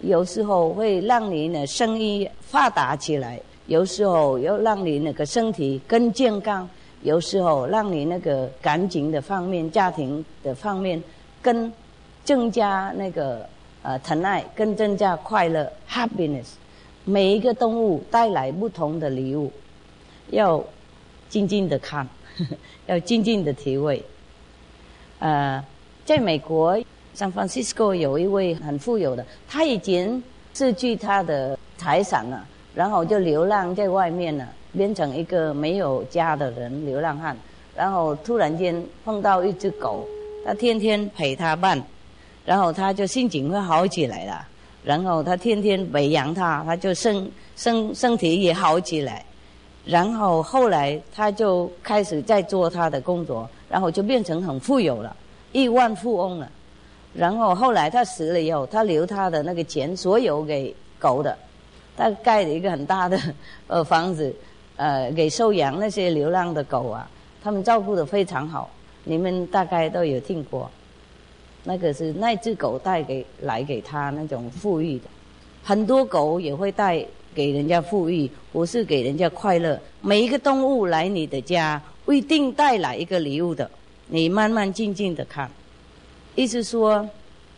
[0.00, 6.66] 有时候会让你呢生意发达起来，有时候又让你那个身体更健康，
[7.02, 11.02] 有时候让你那个感情的方面、家庭的方面
[11.42, 11.70] 更
[12.24, 13.46] 增加那个
[13.82, 16.46] 呃疼爱，更增加快乐 （happiness）。
[17.04, 19.52] 每一个动物带来不同的礼物。
[20.30, 20.64] 要
[21.28, 22.08] 静静的看，
[22.86, 24.02] 要静静的体会。
[25.18, 25.62] 呃，
[26.06, 26.78] 在美国
[27.14, 30.22] ，San Francisco 有一位很富有的，他已经
[30.54, 37.36] 失去他的财产了，然后就流浪在外面了，变成一个没有家的人，流浪汉。
[37.76, 40.06] 然后突然间碰到一只狗，
[40.46, 41.82] 他天天陪他伴，
[42.44, 44.46] 然后他就心情会好起来了。
[44.84, 49.24] 然后他天天喂养它，他就身身身体也好起来。
[49.86, 55.14] 然后后来他就开始在做他的工作，然后就变成很富有了，
[55.52, 56.50] 亿万富翁了。
[57.14, 61.36] 然后后来他死了以后，他留他的那个钱所有给狗的，
[61.96, 63.18] 他盖了一个很大的
[63.66, 64.34] 呃房子，
[64.76, 67.08] 呃给收养那些流浪的狗啊，
[67.42, 68.68] 他们照顾的非常好。
[69.04, 70.70] 你们大概都有听过，
[71.64, 75.06] 那个是那只狗带给来给他那种富裕的，
[75.64, 77.04] 很多狗也会带。
[77.34, 79.76] 给人家富裕，不是给人家快乐。
[80.00, 83.68] 每一个动物来你的家，不一定带来一个礼物的。
[84.06, 85.50] 你慢慢静静的看，
[86.36, 87.04] 意思说，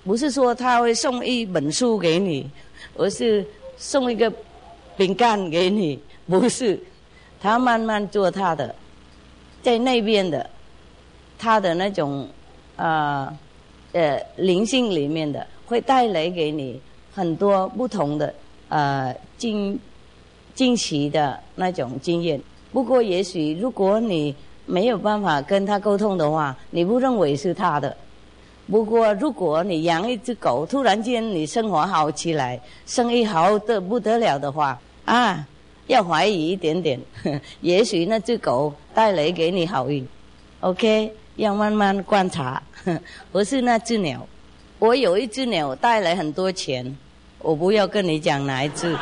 [0.03, 2.51] 不是说他会送一本书给你，
[2.97, 3.45] 而是
[3.77, 4.33] 送一个
[4.97, 6.81] 饼干给你，不是。
[7.39, 8.75] 他慢慢做他的，
[9.63, 10.49] 在那边的，
[11.39, 12.27] 他的那种
[12.77, 13.39] 啊呃
[14.37, 16.81] 灵性里面的，会带来给你
[17.15, 18.35] 很多不同的。
[18.69, 19.79] 呃，惊
[20.55, 22.41] 惊喜的那种经验。
[22.73, 24.35] 不过，也许如果你
[24.67, 27.97] 没有办法跟他沟通的话，你不认为是他的。
[28.69, 35.47] 不过，如果你养一只狗，突然间你生活好起来，生意好的不得了的话，啊，
[35.87, 37.01] 要怀疑一点点。
[37.63, 40.05] 也许那只狗带来给你好运。
[40.59, 42.63] OK，要慢慢观察。
[43.33, 44.27] 不是那只鸟，
[44.79, 46.97] 我有一只鸟带来很多钱。
[47.39, 48.97] 我不要跟你讲哪一只。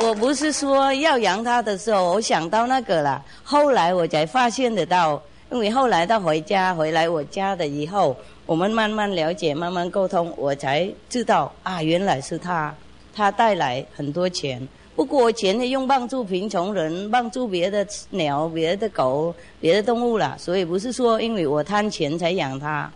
[0.00, 3.22] 我不是说要养它的时候，我想到那个了。
[3.42, 5.20] 后来我才发现得到，
[5.50, 8.16] 因为后来他回家回来我家的以后，
[8.46, 12.72] 我们慢慢了解，慢慢沟通，我才知道啊，原来是他，
[13.12, 14.66] 他带来很多钱。
[14.98, 22.90] 不过钱是用帮助贫穷人，帮助别的鸟、别的狗、别的动物了，所以不是说因为我贪钱才养它，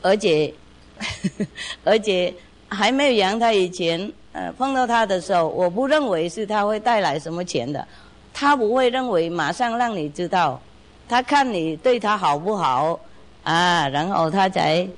[0.00, 0.50] 而且
[0.96, 1.04] 呵
[1.38, 1.46] 呵
[1.84, 2.32] 而且
[2.66, 7.86] 还没有养它以前，呃，碰到它的时候，我不认为是它会带来什么钱的，
[8.32, 10.58] 他不会认为马上让你知道，
[11.06, 12.98] 他看你对他好不好。
[13.42, 14.88] 啊，然后他才，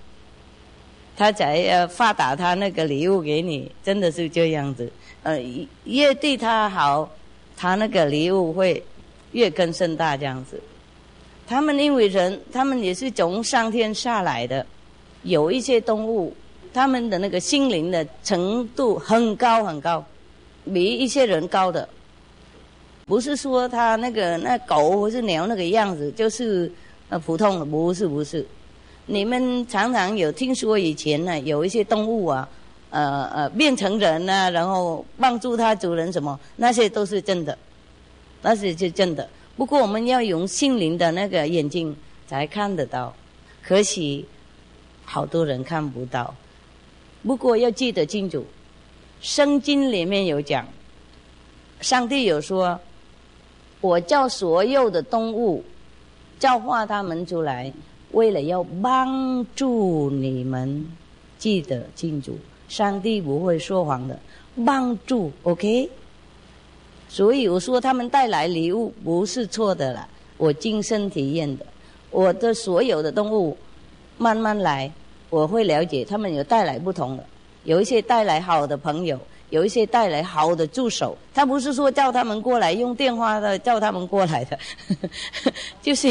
[1.17, 4.93] 他才呃发打他那个礼物给你，真的是这样子。
[5.25, 5.43] 呃，
[5.85, 7.11] 越对他好，
[7.57, 8.81] 他那个礼物会
[9.33, 10.61] 越更盛大这样子。
[11.49, 14.65] 他们因为人，他们也是从上天下来的，
[15.25, 16.33] 有一些动物，
[16.73, 20.05] 他们的那个心灵的程度很高很高，
[20.73, 21.89] 比一些人高的。
[23.07, 26.71] 不是说他那个那狗或是鸟那个样子，就是。
[27.11, 28.45] 呃，普通的不是不是，
[29.05, 32.49] 你们常常有听说以前呢，有一些动物啊，
[32.95, 37.59] 呃呃变成人啊，然后帮助他主人什么，那些都是真的，
[38.41, 39.29] 那是是真的。
[39.57, 41.95] 不过我们要用心灵的那个眼睛
[42.29, 43.13] 才看得到，
[43.63, 44.25] 可惜
[45.05, 46.33] 好多人看不到。
[47.25, 48.39] 不过要记得清楚，
[49.21, 50.67] 《圣经》里面有讲，
[51.81, 52.79] 上帝有说，
[53.81, 55.65] 我叫所有的动物。
[56.37, 57.73] 教化他们出来，
[58.11, 60.85] 为了要帮助你们，
[61.39, 62.37] 记得清楚，
[62.69, 64.19] 上帝不会说谎的，
[64.65, 65.89] 帮助，OK。
[67.09, 71.65] 所以我说他们带来礼物不是错的了，我亲身体验的，
[72.11, 73.57] 我的所有的动物
[74.19, 74.91] 慢慢来，
[75.31, 77.25] 我会了解他们有带来不同的，
[77.65, 79.19] 有一些带来好的朋友，
[79.51, 84.59] 有一些带来好的助手，他不是说叫他们过来用电话的叫他们过来的，
[85.81, 86.09] 就是。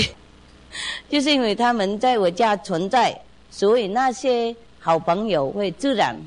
[1.07, 3.15] 就是因为他们在我家存在，
[3.51, 6.19] 所以那些好朋友会自然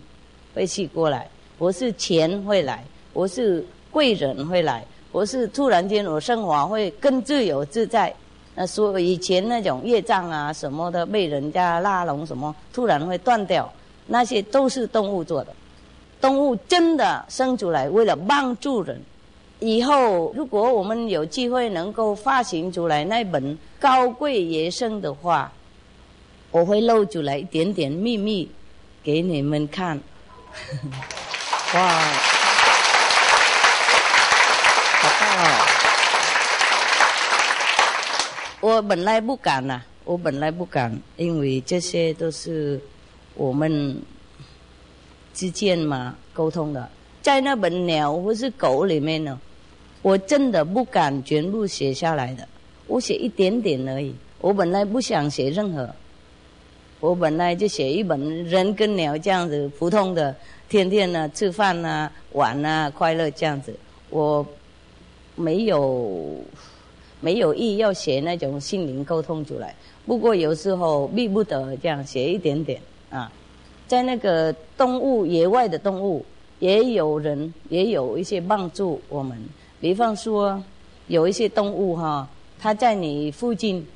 [0.57, 1.29] 会去过来。
[1.59, 2.83] 我是钱会来，
[3.13, 4.83] 我是贵人会来，
[5.13, 8.13] 我是突然间我生活会更自由自在。
[8.55, 13.71] 那说以以前那种业障啊什么的被人家拉拢什么，突然会断掉，
[14.07, 15.53] 那些都是动物做的。
[16.23, 18.99] 动物真的生出来为了帮助人。
[19.61, 25.53] 以后如果我们有机会能够发行出来那本高贵野生的话，
[26.51, 28.49] 我会露出来一点点秘密
[29.03, 30.01] 给你们看。
[31.75, 31.81] 哇，
[35.01, 35.45] 好棒啊！
[38.61, 42.81] 我本来不敢呐，我本来不敢，因为这些都是
[43.35, 44.01] 我们
[45.35, 46.89] 之间嘛沟通的，
[47.23, 49.39] 在那本鸟或是狗里面呢。
[50.03, 52.47] 我真的不敢全部写下来的，
[52.87, 54.15] 我写一点点而已。
[54.41, 55.93] 我本来不想写任何，
[57.01, 60.35] 我本来就写一本人跟鸟这样子普通的，
[60.69, 63.75] 天天呢吃饭呐、玩呐、快乐这样子。
[64.11, 64.45] 我
[65.35, 66.41] 没有
[67.21, 69.75] 没有意要写那种心灵沟通出来。
[70.07, 72.81] 不过有时候逼不得这样写一点点
[73.11, 73.31] 啊，
[73.87, 76.25] 在那个动物野外的动物，
[76.61, 79.37] 也有人也有一些帮助我们。
[79.81, 80.63] 比方说，
[81.09, 82.29] 有一些动物哈，
[82.59, 83.87] 它在你附近，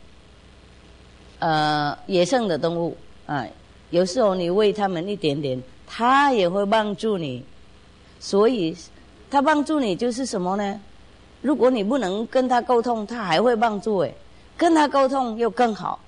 [1.41, 3.45] 呃，野生的动物啊，
[3.91, 7.45] 有时候你喂它们一点点，它也会帮助你。
[8.21, 8.77] 所以，
[9.31, 10.81] 它帮助你就是什么呢？
[11.43, 14.15] 如果你不能跟它沟通，它还会帮助诶。
[14.57, 15.99] 跟它沟通又更好，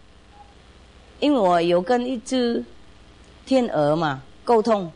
[1.21, 2.63] 因为我有跟一只
[3.47, 4.93] 天鹅嘛沟通，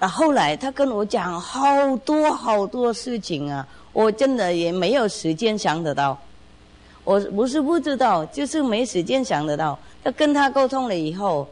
[0.00, 3.66] 啊，后来它跟我讲好多好多事情啊。
[3.92, 6.18] 我真的也没有时间想得到，
[7.04, 9.78] 我不是不知道，就是没时间想得到。
[10.04, 11.48] 要跟他沟通了以后，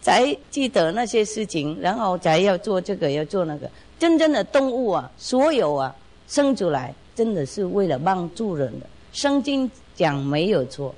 [0.00, 3.70] 才记得那些事情，然后才要做这个，要做那个。
[3.98, 5.94] 真正的动物啊，所有啊，
[6.28, 8.86] 生出来真的是为了帮助人的。
[9.12, 10.94] 圣经讲没有错，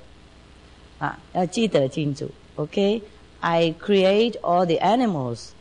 [0.97, 2.29] 啊，要记得清楚。
[2.55, 5.51] OK，I create all the animals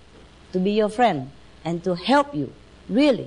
[0.53, 1.27] to be your friend
[1.64, 2.49] and to help you.
[2.91, 3.27] Really.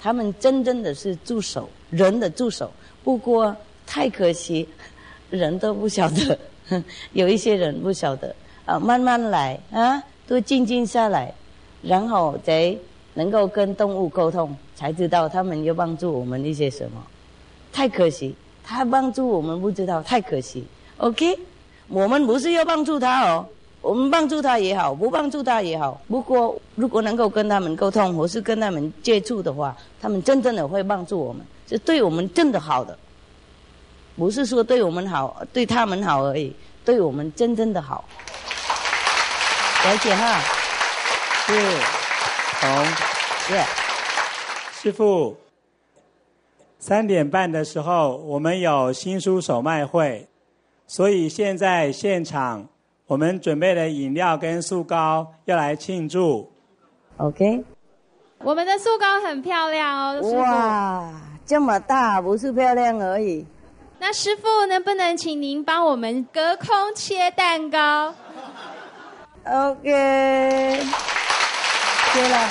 [0.00, 2.70] 他们真正的是助手，人的助手。
[3.02, 3.56] 不过
[3.88, 4.68] 太可惜，
[5.30, 6.38] 人都不晓得，
[7.14, 8.34] 有一些人不晓得
[8.66, 8.78] 啊。
[8.78, 11.32] 慢慢来啊，都静静下来，
[11.80, 12.76] 然后再
[13.14, 17.02] 能够跟动物沟通，才知道他们要帮助我们一些什么。
[17.72, 20.64] 太可惜，他帮助我们不知道，太可惜。
[20.98, 21.38] OK，
[21.88, 23.46] 我们不是要帮助他哦。
[23.80, 25.98] 我们帮助他也好，不帮助他也好。
[26.08, 32.98] 不过，如果能够跟他们沟通，或是跟他们接触的话，他们真正的会帮助我们，是对我们真的好的。
[34.18, 36.52] 不是说对我们好，对他们好而已，
[36.84, 38.04] 对我们真正的好。
[39.84, 40.40] 了解哈。
[41.46, 41.54] 是，
[42.60, 42.82] 好，
[43.54, 43.64] 耶。
[44.72, 45.36] 师傅，
[46.80, 50.26] 三点半的时候我们有新书首卖会，
[50.88, 52.66] 所以现在现场
[53.06, 56.50] 我们准备了饮料跟素糕要来庆祝。
[57.18, 57.64] OK。
[58.40, 60.36] 我们的素糕很漂亮哦，师傅。
[60.36, 61.12] 哇，
[61.46, 63.46] 这么大，不是漂亮而已。
[64.00, 68.14] 那师傅能不能请您帮我们隔空切蛋糕
[69.44, 70.80] OK，
[72.12, 72.48] 切了。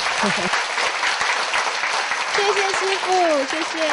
[2.34, 3.12] 谢谢师傅，
[3.46, 3.88] 谢谢。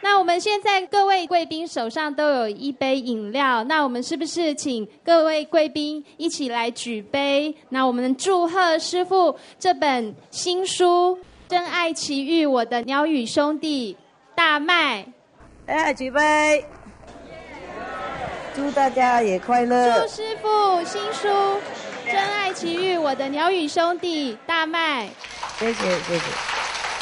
[0.00, 7.54] 那我们现在各位贵宾手上都有一杯饮料，那我们是不是请各位贵宾一起来举杯？
[7.68, 11.16] 那我们祝贺师傅这本新书
[11.48, 13.96] 《真爱奇遇》，我的鸟语兄弟
[14.34, 15.04] 大麦。
[15.66, 16.64] 哎，举杯！
[18.54, 20.00] 祝大家也快乐。
[20.00, 21.28] 祝师傅新书
[22.06, 25.08] 《真爱奇遇》，我的鸟语兄弟大麦。
[25.58, 26.24] 谢谢谢谢，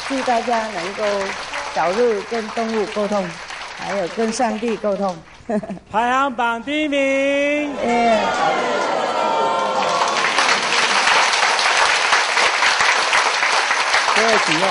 [0.07, 1.03] 祝大家能够
[1.73, 3.27] 早日跟动物沟通，
[3.77, 5.17] 还有跟上帝沟通。
[5.91, 6.99] 排行榜第一名。
[6.99, 8.19] 耶！
[14.15, 14.69] 各位请用。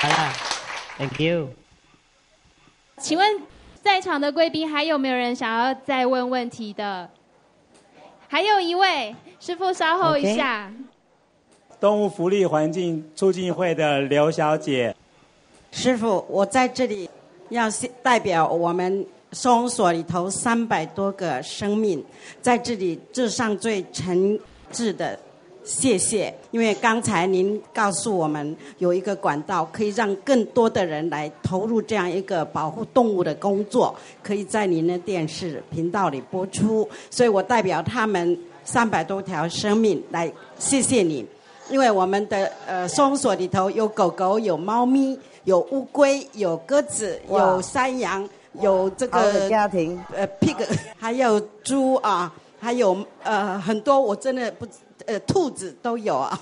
[0.00, 0.32] 好了
[0.98, 1.50] ，Thank you。
[2.98, 3.42] 请问
[3.82, 7.10] 在场的贵宾还有没有人想要再问问题的？
[8.28, 10.72] 还有一位师傅，稍后一下。
[11.80, 14.94] 动物福利环境促进会的刘小姐，
[15.70, 17.10] 师傅，我在这里
[17.50, 17.68] 要
[18.02, 22.02] 代表我们收容所里头三百多个生命，
[22.40, 24.38] 在这里致上最诚
[24.72, 25.18] 挚的
[25.64, 26.32] 谢谢。
[26.50, 36.88] 因为刚才您告诉我们有一个管道，可以让更多的人来投入这样一个保护动物的工作，可以在您的电视频道里播出。
[37.10, 41.26] 所以我代表他们三百多条生命来谢谢你。
[41.70, 48.28] 因为我们的呃收容所里头有狗狗、有猫咪、有乌龟、有鸽子、有山羊、
[48.60, 50.56] 有这个家庭呃 pig，
[50.98, 54.66] 还有猪啊，还有呃很多我真的不
[55.06, 56.40] 呃兔子都有啊。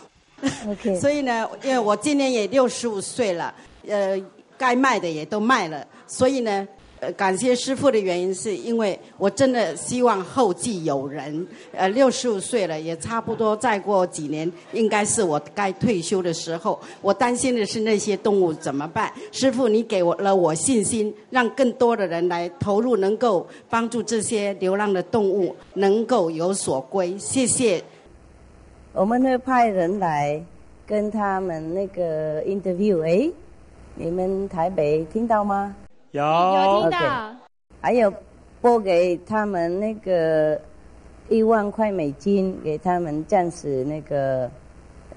[0.68, 0.94] OK。
[1.00, 3.54] 所以呢，因为我今年也六十五岁了，
[3.86, 4.20] 呃，
[4.58, 6.66] 该卖的也都卖了，所以呢。
[7.02, 11.44] 呃，感谢师傅的原因是因为我真的希望后继有人。
[11.72, 16.78] 呃，六十五岁了，也差不多再过几年，应该是我该退休的时候。
[17.00, 19.12] 我担心的是那些动物怎么办？
[19.32, 27.18] 师傅，你给我了我信心，让更多的人来投入，能够帮助这些流浪的动物能够有所归。
[27.18, 27.82] 谢谢。
[28.94, 30.38] 我们会派人来
[30.86, 33.02] 跟他们那个 interview。
[33.02, 33.32] 哎，
[33.94, 35.74] 你们台北听到吗？
[36.10, 37.34] 有有听到
[37.80, 38.12] 还有
[38.60, 40.60] 拨给他们那个
[41.30, 44.50] 一万块美金，给他们暂时那个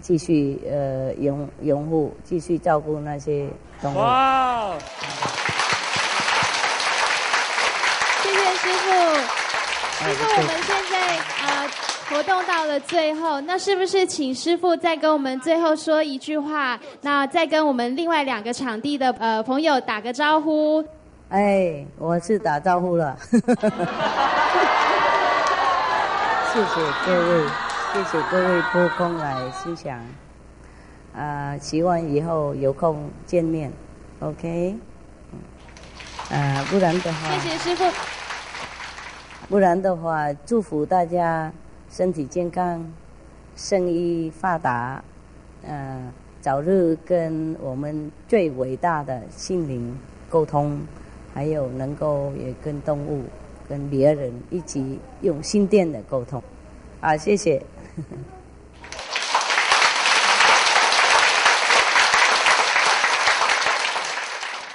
[0.02, 3.46] 继续呃拥拥护，继续照顾那些
[3.82, 3.98] 动物。
[3.98, 4.74] 哇！
[8.24, 8.90] 谢谢师傅。
[10.00, 10.96] 师傅，我们现在
[11.44, 11.68] 呃
[12.10, 16.80] 活动到了最后，那是不是请师傅再跟我们最后说一句话？
[17.02, 20.84] 那再跟我们另外两个场地的呃朋友打个招呼。
[21.30, 23.40] 哎，我是打招呼了， 谢
[26.62, 26.76] 谢
[27.06, 27.48] 各位，
[27.94, 30.00] 谢谢各位拨空来欣赏，
[31.18, 33.74] 啊、希望以后有空见面
[34.20, 34.76] ，OK，
[36.30, 37.84] 啊、不然的话，谢谢师傅。
[39.50, 41.52] 不然的话，祝福大家
[41.96, 42.86] 身体健康，
[43.56, 45.02] 生意发达，
[45.66, 49.98] 呃，早日跟我们最伟大的心灵
[50.30, 50.78] 沟通，
[51.34, 53.24] 还有能够也跟动物、
[53.70, 56.44] 跟别人一起用心电的沟通。
[57.00, 57.64] 啊，谢谢。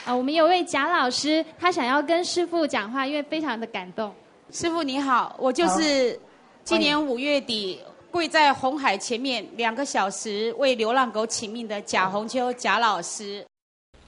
[0.07, 4.11] 啊，我们有位贾老师，他想要跟师傅讲话，因为非常的感动。
[4.51, 6.19] 师傅你好，我就是
[6.65, 7.81] 今年五月底
[8.11, 13.45] 跪在红海前面两个小时为流浪狗请命的贾红秋贾老师。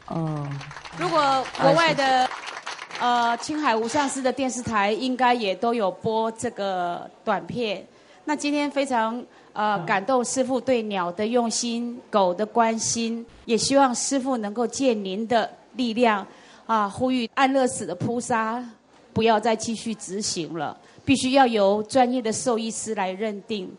[0.08, 0.48] 哦，
[0.98, 2.28] 如果国外的
[3.00, 7.84] 呃青海无上师的电视台应该也都有播这个短片。
[8.24, 16.24] 那今天非常呃感动师傅对鸟的用心、狗的关心，也希望师傅能够借您的力量
[16.66, 18.64] 啊，呼吁安乐死的扑杀
[19.12, 23.70] 不要再继续执行了，必须要由专业的兽医师来认定。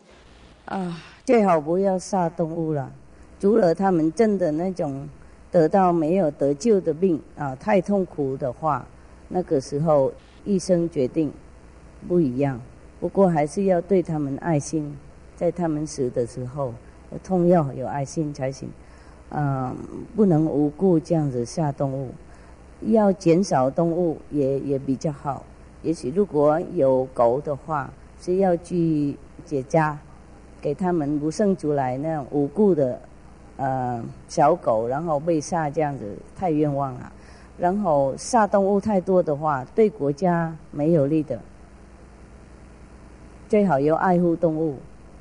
[0.66, 2.90] 啊，最好不要杀动物了，
[3.38, 5.08] 除了他们真的那种
[5.50, 8.86] 得到没有得救的病啊，太痛苦的话，
[9.28, 10.12] 那个时候
[10.44, 11.32] 医生决定
[12.08, 12.60] 不一样，
[13.00, 14.96] 不过还是要对他们爱心，
[15.36, 16.72] 在他们死的时候，
[17.22, 18.68] 痛要有爱心才行。
[19.30, 19.76] 嗯，
[20.14, 22.10] 不能无故这样子下动物，
[22.82, 25.44] 要减少动物也也比较好。
[25.84, 29.96] 也许如果有狗的话，是要去解家，
[30.60, 32.98] 给他们不生出来那种无故的
[33.58, 37.12] 呃小狗，然后被杀这样子太冤枉了。
[37.58, 41.38] 然后杀动物太多的话，对国家没有利的。
[43.46, 44.78] 最好要爱护动物，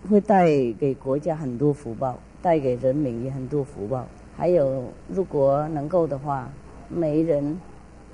[0.09, 0.45] 会带
[0.79, 2.17] 给国家很多福报。
[2.41, 4.05] 带给人民也很多福报。
[4.35, 6.49] 还有，如果能够的话，
[6.89, 7.57] 每人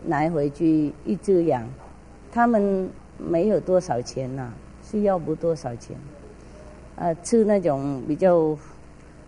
[0.06, 1.68] 拿回去一只养，
[2.32, 4.52] 他们没有多少钱呐，
[4.84, 5.96] 需要不多少钱。
[6.96, 8.58] 啊，吃那种比较，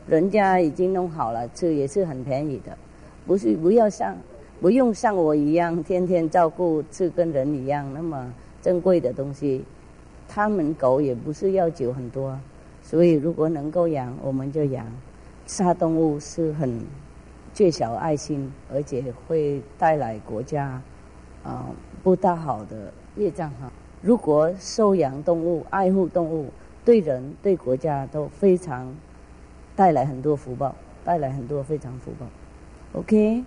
[0.07, 2.77] 人家已经弄好了，吃也是很便宜的，
[3.25, 4.15] 不是不要像
[4.59, 9.63] 不用像我一样天天照顾，吃跟人一样那么珍贵的东西。
[10.27, 12.37] 他们狗也不是要求很多。
[12.83, 14.85] 所以，如果能够养，我们就养。
[15.47, 16.79] 杀动物是很
[17.53, 20.81] 缺少爱心，而且会带来国家
[21.43, 21.65] 啊
[22.03, 23.71] 不大好的业障哈。
[24.01, 26.51] 如果收养动物、爱护动物，
[26.83, 28.95] 对人对国家都非常
[29.75, 32.25] 带来很多福报，带来很多非常福报。
[32.99, 33.43] OK。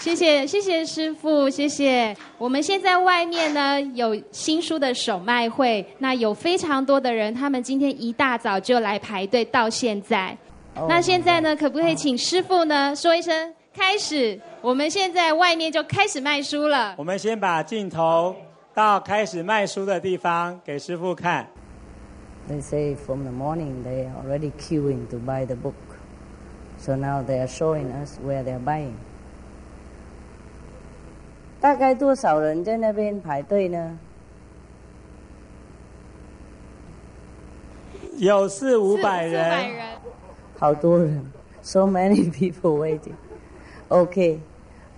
[0.00, 2.14] 谢谢谢谢师傅，谢谢。
[2.38, 10.36] 我们现在外面呢有新书的首卖会，那有非常多的人，他们今天一大早就来排队到现在。
[10.88, 14.38] 那现在呢，可不可以请师傅呢说一声开始？
[14.60, 16.94] 我们现在外面就开始卖书了。
[16.98, 18.36] 我们先把镜头
[18.74, 21.48] 到开始卖书的地方给师傅看。
[22.48, 25.74] They say from the morning they are already queuing to buy the book,
[26.78, 28.92] so now they are showing us where they are buying.
[31.58, 33.98] 大概多少人在那边排队呢？
[38.18, 39.95] 有四五百人，
[40.58, 41.24] 好多人
[41.62, 43.12] ，so many people waiting。
[43.88, 44.40] OK，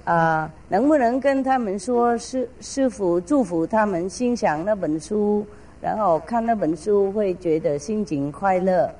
[0.04, 5.44] 啊，能不能跟他们说，师师傅祝福他们欣赏那本书，
[5.80, 8.90] 然后看那本书会觉得心情快乐，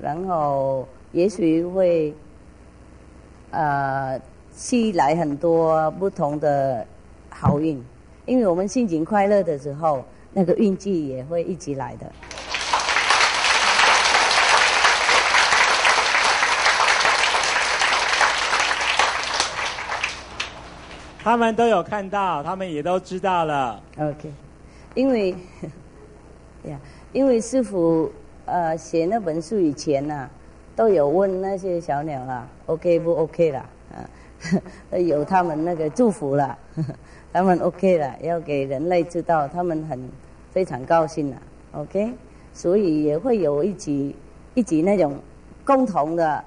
[0.00, 2.12] 然后也许会
[3.50, 4.20] 呃，
[4.52, 6.86] 吸来很多不同的。
[7.30, 7.80] 好运，
[8.26, 10.02] 因为我们心情快乐的时候，
[10.32, 12.10] 那个运气也会一起来的。
[21.28, 23.82] 他们都有看到，他们也都知道了。
[23.98, 24.32] OK，
[24.94, 25.32] 因为
[26.64, 26.80] 呀，
[27.12, 28.10] 因为师傅
[28.46, 30.26] 呃写那本书以前呐，
[30.74, 33.66] 都有问那些小鸟啦，OK 不 OK 啦？
[33.94, 34.08] 啊，
[34.96, 36.56] 有他们那个祝福了。
[37.30, 40.00] 他们 OK 了，要给人类知道，他们很
[40.50, 41.36] 非常高兴了
[41.72, 42.10] ，OK，
[42.54, 44.16] 所以也会有一起
[44.54, 45.18] 一起那种
[45.62, 46.42] 共同的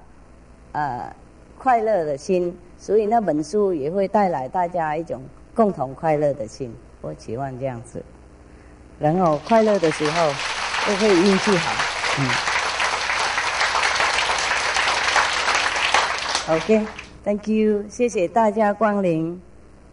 [0.72, 1.14] 呃
[1.56, 2.52] 快乐的心，
[2.82, 5.22] 所以那本书也会带来大家一种
[5.54, 6.74] 共同快乐的心。
[7.00, 8.02] 我期望这样子，
[8.98, 10.26] 然后快乐的时候
[10.84, 11.72] 都会运气好，
[16.48, 19.40] 嗯，OK，Thank you，谢谢大家光临。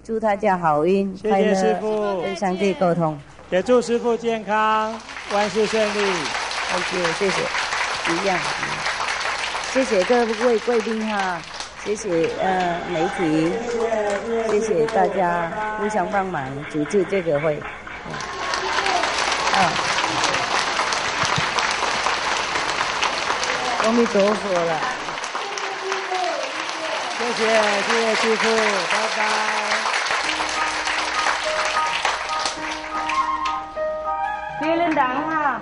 [0.04, 3.16] 祝大家好运，谢谢师傅，跟上帝沟通，
[3.52, 5.00] 也祝师傅健康，
[5.32, 6.00] 万事顺利。
[6.76, 7.42] OK，谢谢，
[8.14, 8.40] 一样。
[9.72, 11.40] 谢谢各位贵宾哈，
[11.84, 13.52] 谢谢呃媒体，
[14.52, 15.50] 谢谢大家
[15.80, 17.60] 互相帮忙组织这个会。
[19.56, 19.58] 啊，
[23.86, 24.80] 阿弥陀佛了，
[27.18, 27.48] 谢谢
[27.88, 28.44] 谢谢师傅，
[28.92, 29.20] 拜拜。
[34.62, 35.62] 别人挡哈。